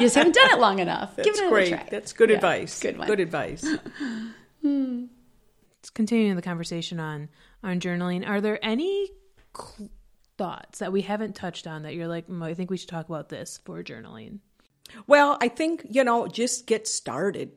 just 0.00 0.14
haven't 0.14 0.34
done 0.34 0.50
it 0.50 0.58
long 0.58 0.78
enough. 0.78 1.16
That's 1.16 1.28
Give 1.28 1.46
it 1.46 1.50
great. 1.50 1.68
Try. 1.70 1.88
That's 1.90 2.12
good 2.12 2.30
yeah, 2.30 2.36
advice. 2.36 2.80
Good 2.80 2.98
one. 2.98 3.06
Good 3.06 3.20
advice. 3.20 3.66
hmm. 4.62 5.04
Continuing 5.94 6.36
the 6.36 6.42
conversation 6.42 7.00
on 7.00 7.28
on 7.62 7.80
journaling, 7.80 8.28
are 8.28 8.40
there 8.40 8.64
any 8.64 9.10
cl- 9.56 9.90
thoughts 10.38 10.78
that 10.78 10.92
we 10.92 11.02
haven't 11.02 11.34
touched 11.34 11.66
on 11.66 11.82
that 11.82 11.94
you're 11.94 12.08
like, 12.08 12.28
mm, 12.28 12.42
I 12.42 12.54
think 12.54 12.70
we 12.70 12.76
should 12.76 12.88
talk 12.88 13.08
about 13.08 13.28
this 13.28 13.60
for 13.64 13.82
journaling? 13.82 14.38
Well, 15.06 15.36
I 15.40 15.48
think, 15.48 15.86
you 15.90 16.04
know, 16.04 16.26
just 16.28 16.66
get 16.66 16.88
started. 16.88 17.52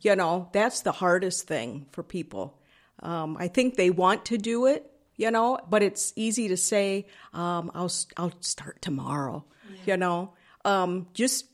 You 0.00 0.16
know, 0.16 0.50
that's 0.52 0.82
the 0.82 0.92
hardest 0.92 1.46
thing 1.46 1.86
for 1.92 2.02
people. 2.02 2.60
Um, 3.02 3.36
I 3.38 3.48
think 3.48 3.76
they 3.76 3.90
want 3.90 4.26
to 4.26 4.38
do 4.38 4.66
it, 4.66 4.90
you 5.16 5.30
know, 5.30 5.58
but 5.68 5.82
it's 5.82 6.12
easy 6.16 6.48
to 6.48 6.56
say, 6.56 7.06
um, 7.32 7.70
I'll, 7.74 7.90
I'll 8.16 8.32
start 8.40 8.82
tomorrow, 8.82 9.44
yeah. 9.70 9.76
you 9.86 9.96
know. 9.96 10.34
Um, 10.64 11.08
just, 11.14 11.46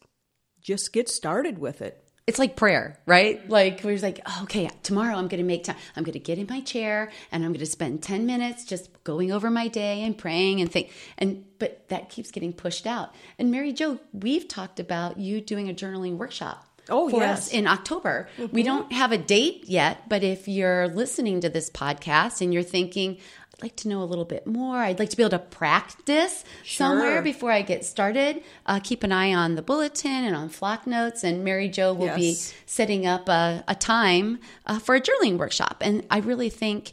just 0.60 0.92
get 0.92 1.08
started 1.08 1.58
with 1.58 1.80
it 1.80 2.04
it's 2.30 2.38
like 2.38 2.54
prayer, 2.54 2.96
right? 3.06 3.46
Like 3.50 3.80
we're 3.82 3.98
like, 3.98 4.20
oh, 4.24 4.40
okay, 4.44 4.70
tomorrow 4.84 5.16
I'm 5.16 5.26
going 5.26 5.42
to 5.42 5.46
make 5.46 5.64
time. 5.64 5.74
I'm 5.96 6.04
going 6.04 6.12
to 6.12 6.20
get 6.20 6.38
in 6.38 6.46
my 6.48 6.60
chair 6.60 7.10
and 7.32 7.44
I'm 7.44 7.50
going 7.50 7.58
to 7.58 7.66
spend 7.66 8.04
10 8.04 8.24
minutes 8.24 8.64
just 8.64 8.88
going 9.02 9.32
over 9.32 9.50
my 9.50 9.66
day 9.66 10.04
and 10.04 10.16
praying 10.16 10.60
and 10.60 10.70
think. 10.70 10.92
And 11.18 11.44
but 11.58 11.88
that 11.88 12.08
keeps 12.08 12.30
getting 12.30 12.52
pushed 12.52 12.86
out. 12.86 13.16
And 13.36 13.50
Mary 13.50 13.72
Jo, 13.72 13.98
we've 14.12 14.46
talked 14.46 14.78
about 14.78 15.18
you 15.18 15.40
doing 15.40 15.68
a 15.68 15.74
journaling 15.74 16.18
workshop. 16.18 16.64
Oh, 16.88 17.08
for 17.08 17.20
yes. 17.20 17.48
us 17.48 17.52
in 17.52 17.66
October. 17.66 18.28
Mm-hmm. 18.38 18.54
We 18.54 18.62
don't 18.62 18.92
have 18.92 19.12
a 19.12 19.18
date 19.18 19.64
yet, 19.66 20.08
but 20.08 20.24
if 20.24 20.48
you're 20.48 20.88
listening 20.88 21.40
to 21.40 21.48
this 21.48 21.68
podcast 21.68 22.40
and 22.40 22.54
you're 22.54 22.62
thinking, 22.62 23.18
like 23.62 23.76
to 23.76 23.88
know 23.88 24.02
a 24.02 24.04
little 24.04 24.24
bit 24.24 24.46
more. 24.46 24.76
I'd 24.76 24.98
like 24.98 25.10
to 25.10 25.16
be 25.16 25.22
able 25.22 25.30
to 25.30 25.38
practice 25.38 26.44
sure. 26.62 26.86
somewhere 26.86 27.22
before 27.22 27.50
I 27.50 27.62
get 27.62 27.84
started. 27.84 28.42
Uh, 28.66 28.80
keep 28.82 29.02
an 29.02 29.12
eye 29.12 29.34
on 29.34 29.54
the 29.54 29.62
bulletin 29.62 30.24
and 30.24 30.34
on 30.34 30.48
Flock 30.48 30.86
Notes, 30.86 31.24
and 31.24 31.44
Mary 31.44 31.68
Jo 31.68 31.92
will 31.92 32.06
yes. 32.06 32.16
be 32.16 32.34
setting 32.66 33.06
up 33.06 33.28
a, 33.28 33.64
a 33.68 33.74
time 33.74 34.38
uh, 34.66 34.78
for 34.78 34.94
a 34.94 35.00
journaling 35.00 35.38
workshop. 35.38 35.78
And 35.80 36.06
I 36.10 36.18
really 36.18 36.50
think, 36.50 36.92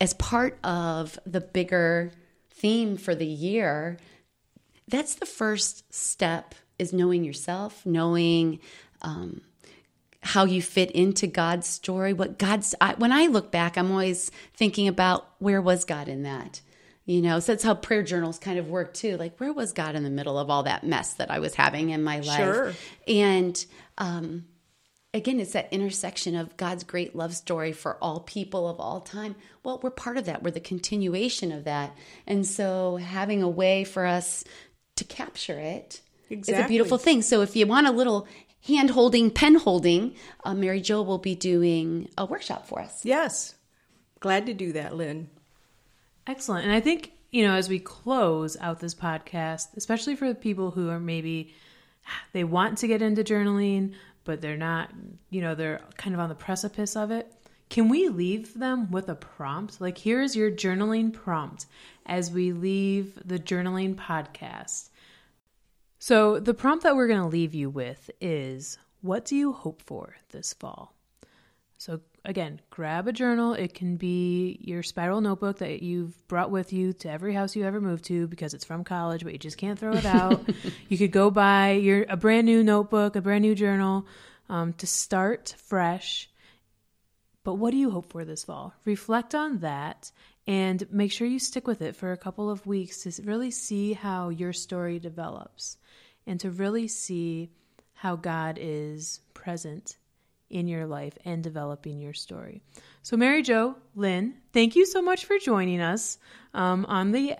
as 0.00 0.14
part 0.14 0.58
of 0.64 1.18
the 1.26 1.40
bigger 1.40 2.12
theme 2.50 2.96
for 2.96 3.14
the 3.14 3.26
year, 3.26 3.98
that's 4.88 5.14
the 5.16 5.26
first 5.26 5.92
step 5.94 6.54
is 6.78 6.92
knowing 6.92 7.24
yourself, 7.24 7.84
knowing. 7.86 8.60
Um, 9.02 9.42
how 10.24 10.44
you 10.44 10.62
fit 10.62 10.90
into 10.92 11.26
God's 11.26 11.66
story. 11.66 12.12
What 12.12 12.38
God's, 12.38 12.74
I, 12.80 12.94
when 12.94 13.12
I 13.12 13.26
look 13.26 13.50
back, 13.50 13.76
I'm 13.76 13.90
always 13.90 14.30
thinking 14.54 14.88
about 14.88 15.28
where 15.38 15.60
was 15.60 15.84
God 15.84 16.08
in 16.08 16.22
that? 16.22 16.62
You 17.04 17.20
know, 17.20 17.38
so 17.38 17.52
that's 17.52 17.62
how 17.62 17.74
prayer 17.74 18.02
journals 18.02 18.38
kind 18.38 18.58
of 18.58 18.68
work 18.68 18.94
too. 18.94 19.18
Like, 19.18 19.38
where 19.38 19.52
was 19.52 19.72
God 19.72 19.94
in 19.94 20.02
the 20.02 20.10
middle 20.10 20.38
of 20.38 20.48
all 20.48 20.62
that 20.62 20.84
mess 20.84 21.12
that 21.14 21.30
I 21.30 21.38
was 21.38 21.54
having 21.54 21.90
in 21.90 22.02
my 22.02 22.20
life? 22.20 22.36
Sure. 22.38 22.72
And 23.06 23.66
um, 23.98 24.46
again, 25.12 25.38
it's 25.38 25.52
that 25.52 25.70
intersection 25.70 26.34
of 26.34 26.56
God's 26.56 26.82
great 26.82 27.14
love 27.14 27.34
story 27.34 27.72
for 27.72 27.98
all 28.02 28.20
people 28.20 28.66
of 28.66 28.80
all 28.80 29.00
time. 29.00 29.36
Well, 29.62 29.80
we're 29.82 29.90
part 29.90 30.16
of 30.16 30.24
that. 30.24 30.42
We're 30.42 30.52
the 30.52 30.60
continuation 30.60 31.52
of 31.52 31.64
that. 31.64 31.94
And 32.26 32.46
so 32.46 32.96
having 32.96 33.42
a 33.42 33.48
way 33.48 33.84
for 33.84 34.06
us 34.06 34.42
to 34.96 35.04
capture 35.04 35.58
it 35.58 36.00
exactly. 36.30 36.62
is 36.62 36.64
a 36.64 36.68
beautiful 36.68 36.96
thing. 36.96 37.20
So 37.20 37.42
if 37.42 37.54
you 37.54 37.66
want 37.66 37.86
a 37.86 37.92
little 37.92 38.26
hand 38.66 38.90
holding, 38.90 39.30
pen 39.30 39.56
holding, 39.56 40.14
uh, 40.44 40.54
Mary 40.54 40.80
Jo 40.80 41.02
will 41.02 41.18
be 41.18 41.34
doing 41.34 42.08
a 42.16 42.24
workshop 42.24 42.66
for 42.66 42.80
us. 42.80 43.04
Yes. 43.04 43.54
Glad 44.20 44.46
to 44.46 44.54
do 44.54 44.72
that, 44.72 44.96
Lynn. 44.96 45.28
Excellent. 46.26 46.64
And 46.64 46.72
I 46.72 46.80
think, 46.80 47.12
you 47.30 47.46
know, 47.46 47.54
as 47.54 47.68
we 47.68 47.78
close 47.78 48.56
out 48.60 48.80
this 48.80 48.94
podcast, 48.94 49.76
especially 49.76 50.16
for 50.16 50.28
the 50.28 50.34
people 50.34 50.70
who 50.70 50.88
are 50.88 51.00
maybe 51.00 51.54
they 52.32 52.44
want 52.44 52.78
to 52.78 52.88
get 52.88 53.02
into 53.02 53.22
journaling, 53.22 53.94
but 54.24 54.40
they're 54.40 54.56
not, 54.56 54.90
you 55.30 55.40
know, 55.40 55.54
they're 55.54 55.80
kind 55.96 56.14
of 56.14 56.20
on 56.20 56.28
the 56.28 56.34
precipice 56.34 56.96
of 56.96 57.10
it. 57.10 57.30
Can 57.68 57.88
we 57.88 58.08
leave 58.08 58.54
them 58.54 58.90
with 58.90 59.08
a 59.08 59.14
prompt? 59.14 59.80
Like, 59.80 59.98
here's 59.98 60.36
your 60.36 60.50
journaling 60.50 61.12
prompt 61.12 61.66
as 62.06 62.30
we 62.30 62.52
leave 62.52 63.18
the 63.24 63.38
journaling 63.38 63.94
podcast. 63.94 64.90
So, 66.06 66.38
the 66.38 66.52
prompt 66.52 66.82
that 66.82 66.96
we're 66.96 67.06
going 67.06 67.22
to 67.22 67.28
leave 67.28 67.54
you 67.54 67.70
with 67.70 68.10
is 68.20 68.76
what 69.00 69.24
do 69.24 69.36
you 69.36 69.54
hope 69.54 69.80
for 69.80 70.16
this 70.32 70.52
fall? 70.52 70.94
So, 71.78 72.00
again, 72.26 72.60
grab 72.68 73.08
a 73.08 73.12
journal. 73.12 73.54
It 73.54 73.72
can 73.72 73.96
be 73.96 74.58
your 74.60 74.82
spiral 74.82 75.22
notebook 75.22 75.60
that 75.60 75.82
you've 75.82 76.28
brought 76.28 76.50
with 76.50 76.74
you 76.74 76.92
to 76.92 77.10
every 77.10 77.32
house 77.32 77.56
you 77.56 77.64
ever 77.64 77.80
moved 77.80 78.04
to 78.04 78.26
because 78.26 78.52
it's 78.52 78.66
from 78.66 78.84
college, 78.84 79.24
but 79.24 79.32
you 79.32 79.38
just 79.38 79.56
can't 79.56 79.78
throw 79.78 79.94
it 79.94 80.04
out. 80.04 80.44
you 80.90 80.98
could 80.98 81.10
go 81.10 81.30
buy 81.30 81.70
your 81.70 82.04
a 82.10 82.18
brand 82.18 82.44
new 82.44 82.62
notebook, 82.62 83.16
a 83.16 83.22
brand 83.22 83.40
new 83.40 83.54
journal 83.54 84.06
um, 84.50 84.74
to 84.74 84.86
start 84.86 85.54
fresh. 85.56 86.28
But 87.44 87.54
what 87.54 87.70
do 87.70 87.78
you 87.78 87.90
hope 87.90 88.10
for 88.10 88.26
this 88.26 88.44
fall? 88.44 88.74
Reflect 88.84 89.34
on 89.34 89.60
that 89.60 90.12
and 90.46 90.86
make 90.92 91.12
sure 91.12 91.26
you 91.26 91.38
stick 91.38 91.66
with 91.66 91.80
it 91.80 91.96
for 91.96 92.12
a 92.12 92.18
couple 92.18 92.50
of 92.50 92.66
weeks 92.66 93.04
to 93.04 93.22
really 93.22 93.50
see 93.50 93.94
how 93.94 94.28
your 94.28 94.52
story 94.52 94.98
develops 94.98 95.78
and 96.26 96.40
to 96.40 96.50
really 96.50 96.88
see 96.88 97.50
how 97.94 98.16
God 98.16 98.58
is 98.60 99.20
present 99.34 99.96
in 100.50 100.68
your 100.68 100.86
life 100.86 101.16
and 101.24 101.42
developing 101.42 102.00
your 102.00 102.12
story. 102.12 102.62
So, 103.02 103.16
Mary 103.16 103.42
Jo, 103.42 103.76
Lynn, 103.94 104.34
thank 104.52 104.76
you 104.76 104.86
so 104.86 105.02
much 105.02 105.24
for 105.24 105.38
joining 105.38 105.80
us 105.80 106.18
um, 106.52 106.86
on 106.86 107.12
the 107.12 107.36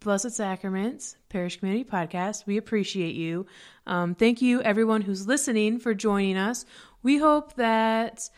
Blessed 0.00 0.32
Sacraments 0.32 1.16
Parish 1.28 1.58
Community 1.58 1.88
Podcast. 1.88 2.46
We 2.46 2.56
appreciate 2.56 3.14
you. 3.14 3.46
Um, 3.86 4.14
thank 4.14 4.40
you, 4.40 4.62
everyone 4.62 5.02
who's 5.02 5.26
listening, 5.26 5.78
for 5.78 5.94
joining 5.94 6.36
us. 6.36 6.64
We 7.02 7.18
hope 7.18 7.54
that 7.56 8.28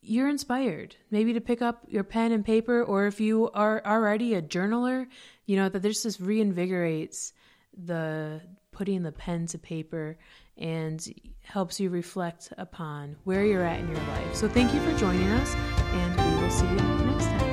you're 0.00 0.28
inspired, 0.28 0.96
maybe 1.10 1.32
to 1.32 1.40
pick 1.40 1.60
up 1.60 1.84
your 1.88 2.04
pen 2.04 2.32
and 2.32 2.44
paper, 2.44 2.82
or 2.82 3.06
if 3.06 3.20
you 3.20 3.50
are 3.50 3.82
already 3.84 4.34
a 4.34 4.42
journaler, 4.42 5.06
you 5.46 5.56
know, 5.56 5.68
that 5.68 5.82
this 5.82 6.02
just 6.02 6.22
reinvigorates 6.22 7.32
the 7.84 8.40
putting 8.78 9.02
the 9.02 9.10
pen 9.10 9.44
to 9.44 9.58
paper 9.58 10.16
and 10.56 11.12
helps 11.42 11.80
you 11.80 11.90
reflect 11.90 12.52
upon 12.58 13.16
where 13.24 13.44
you're 13.44 13.64
at 13.64 13.80
in 13.80 13.88
your 13.88 13.96
life. 13.96 14.36
So 14.36 14.48
thank 14.48 14.72
you 14.72 14.80
for 14.80 14.96
joining 14.96 15.28
us, 15.30 15.52
and 15.54 16.16
we 16.16 16.42
will 16.42 16.50
see 16.50 16.64
you 16.64 17.06
next 17.06 17.24
time. 17.24 17.47